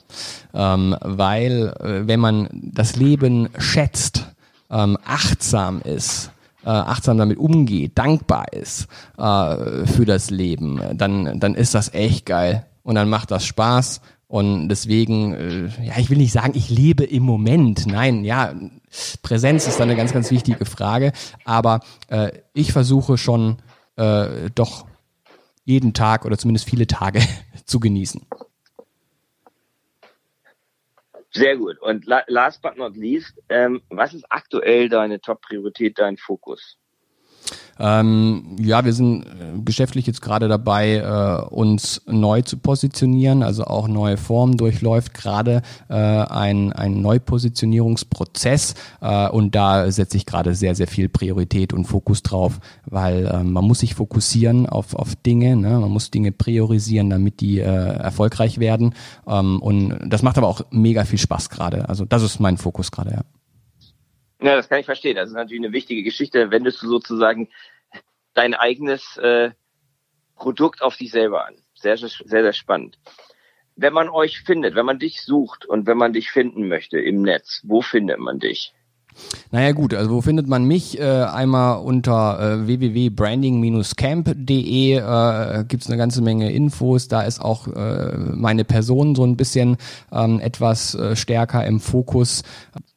[0.54, 4.32] Ähm, weil, äh, wenn man das Leben schätzt,
[4.70, 6.30] ähm, achtsam ist,
[6.64, 8.86] äh, achtsam damit umgeht, dankbar ist
[9.18, 12.66] äh, für das Leben, dann, dann ist das echt geil.
[12.82, 14.00] und dann macht das Spaß
[14.30, 17.88] und deswegen, äh, ja, ich will nicht sagen, ich lebe im Moment.
[17.88, 18.54] Nein, ja,
[19.22, 21.12] Präsenz ist da eine ganz, ganz wichtige Frage.
[21.44, 23.58] Aber äh, ich versuche schon
[23.96, 24.86] äh, doch
[25.64, 27.20] jeden Tag oder zumindest viele Tage
[27.64, 28.26] zu genießen.
[31.32, 31.78] Sehr gut.
[31.80, 36.79] Und last but not least, ähm, was ist aktuell deine Top-Priorität, dein Fokus?
[37.80, 43.64] Ähm, ja, wir sind äh, geschäftlich jetzt gerade dabei, äh, uns neu zu positionieren, also
[43.64, 50.54] auch neue Formen durchläuft gerade äh, ein, ein Neupositionierungsprozess äh, und da setze ich gerade
[50.54, 55.16] sehr, sehr viel Priorität und Fokus drauf, weil äh, man muss sich fokussieren auf, auf
[55.16, 55.80] Dinge, ne?
[55.80, 58.94] man muss Dinge priorisieren, damit die äh, erfolgreich werden
[59.26, 61.88] ähm, und das macht aber auch mega viel Spaß gerade.
[61.88, 63.22] Also das ist mein Fokus gerade, ja.
[64.42, 65.16] Ja, das kann ich verstehen.
[65.16, 66.50] Das ist natürlich eine wichtige Geschichte.
[66.50, 67.48] Wendest du sozusagen
[68.34, 69.50] dein eigenes äh,
[70.36, 71.54] Produkt auf dich selber an.
[71.74, 72.98] Sehr, sehr, sehr spannend.
[73.76, 77.22] Wenn man euch findet, wenn man dich sucht und wenn man dich finden möchte im
[77.22, 78.74] Netz, wo findet man dich?
[79.50, 81.00] Naja gut, also wo findet man mich?
[81.00, 87.08] Äh, einmal unter äh, www.branding-camp.de äh, gibt eine ganze Menge Infos.
[87.08, 89.76] Da ist auch äh, meine Person so ein bisschen
[90.12, 92.44] ähm, etwas äh, stärker im Fokus.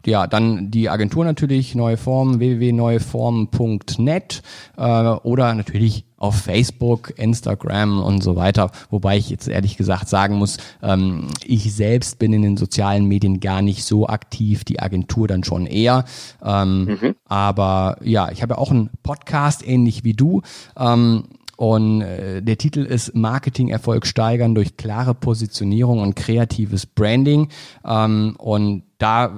[0.06, 4.42] Ja, dann die Agentur natürlich, Neue Formen, www.neueformen.net
[4.78, 8.72] äh, oder natürlich auf Facebook, Instagram und so weiter.
[8.90, 13.40] Wobei ich jetzt ehrlich gesagt sagen muss, ähm, ich selbst bin in den sozialen Medien
[13.40, 16.06] gar nicht so aktiv, die Agentur dann schon eher.
[16.44, 17.16] Ähm, mhm.
[17.26, 20.42] Aber ja, ich habe ja auch einen Podcast, ähnlich wie du.
[20.78, 21.26] Ähm,
[21.56, 27.50] und äh, der Titel ist Marketing-Erfolg steigern durch klare Positionierung und kreatives Branding.
[27.86, 29.30] Ähm, und da äh,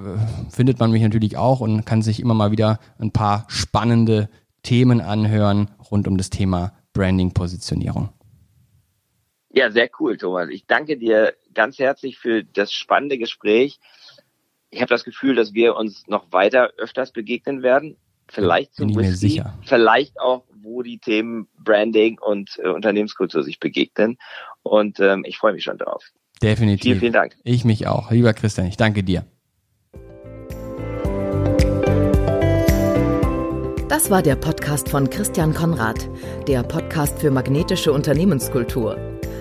[0.49, 4.29] findet man mich natürlich auch und kann sich immer mal wieder ein paar spannende
[4.63, 8.09] Themen anhören rund um das Thema Branding-Positionierung.
[9.51, 10.49] Ja, sehr cool, Thomas.
[10.49, 13.79] Ich danke dir ganz herzlich für das spannende Gespräch.
[14.69, 17.95] Ich habe das Gefühl, dass wir uns noch weiter öfters begegnen werden.
[18.27, 19.57] Vielleicht zum Bin Whisky, sicher.
[19.63, 24.17] vielleicht auch, wo die Themen Branding und äh, Unternehmenskultur sich begegnen.
[24.63, 26.03] Und ähm, ich freue mich schon darauf.
[26.41, 26.83] Definitiv.
[26.83, 27.35] Vielen, vielen Dank.
[27.43, 28.11] Ich mich auch.
[28.11, 29.25] Lieber Christian, ich danke dir.
[33.87, 36.09] Das war der Podcast von Christian Konrad,
[36.47, 38.97] der Podcast für magnetische Unternehmenskultur.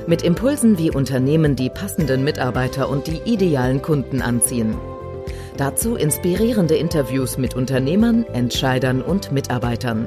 [0.06, 4.76] Mit Impulsen, wie Unternehmen die passenden Mitarbeiter und die idealen Kunden anziehen.
[5.56, 10.06] Dazu inspirierende Interviews mit Unternehmern, Entscheidern und Mitarbeitern.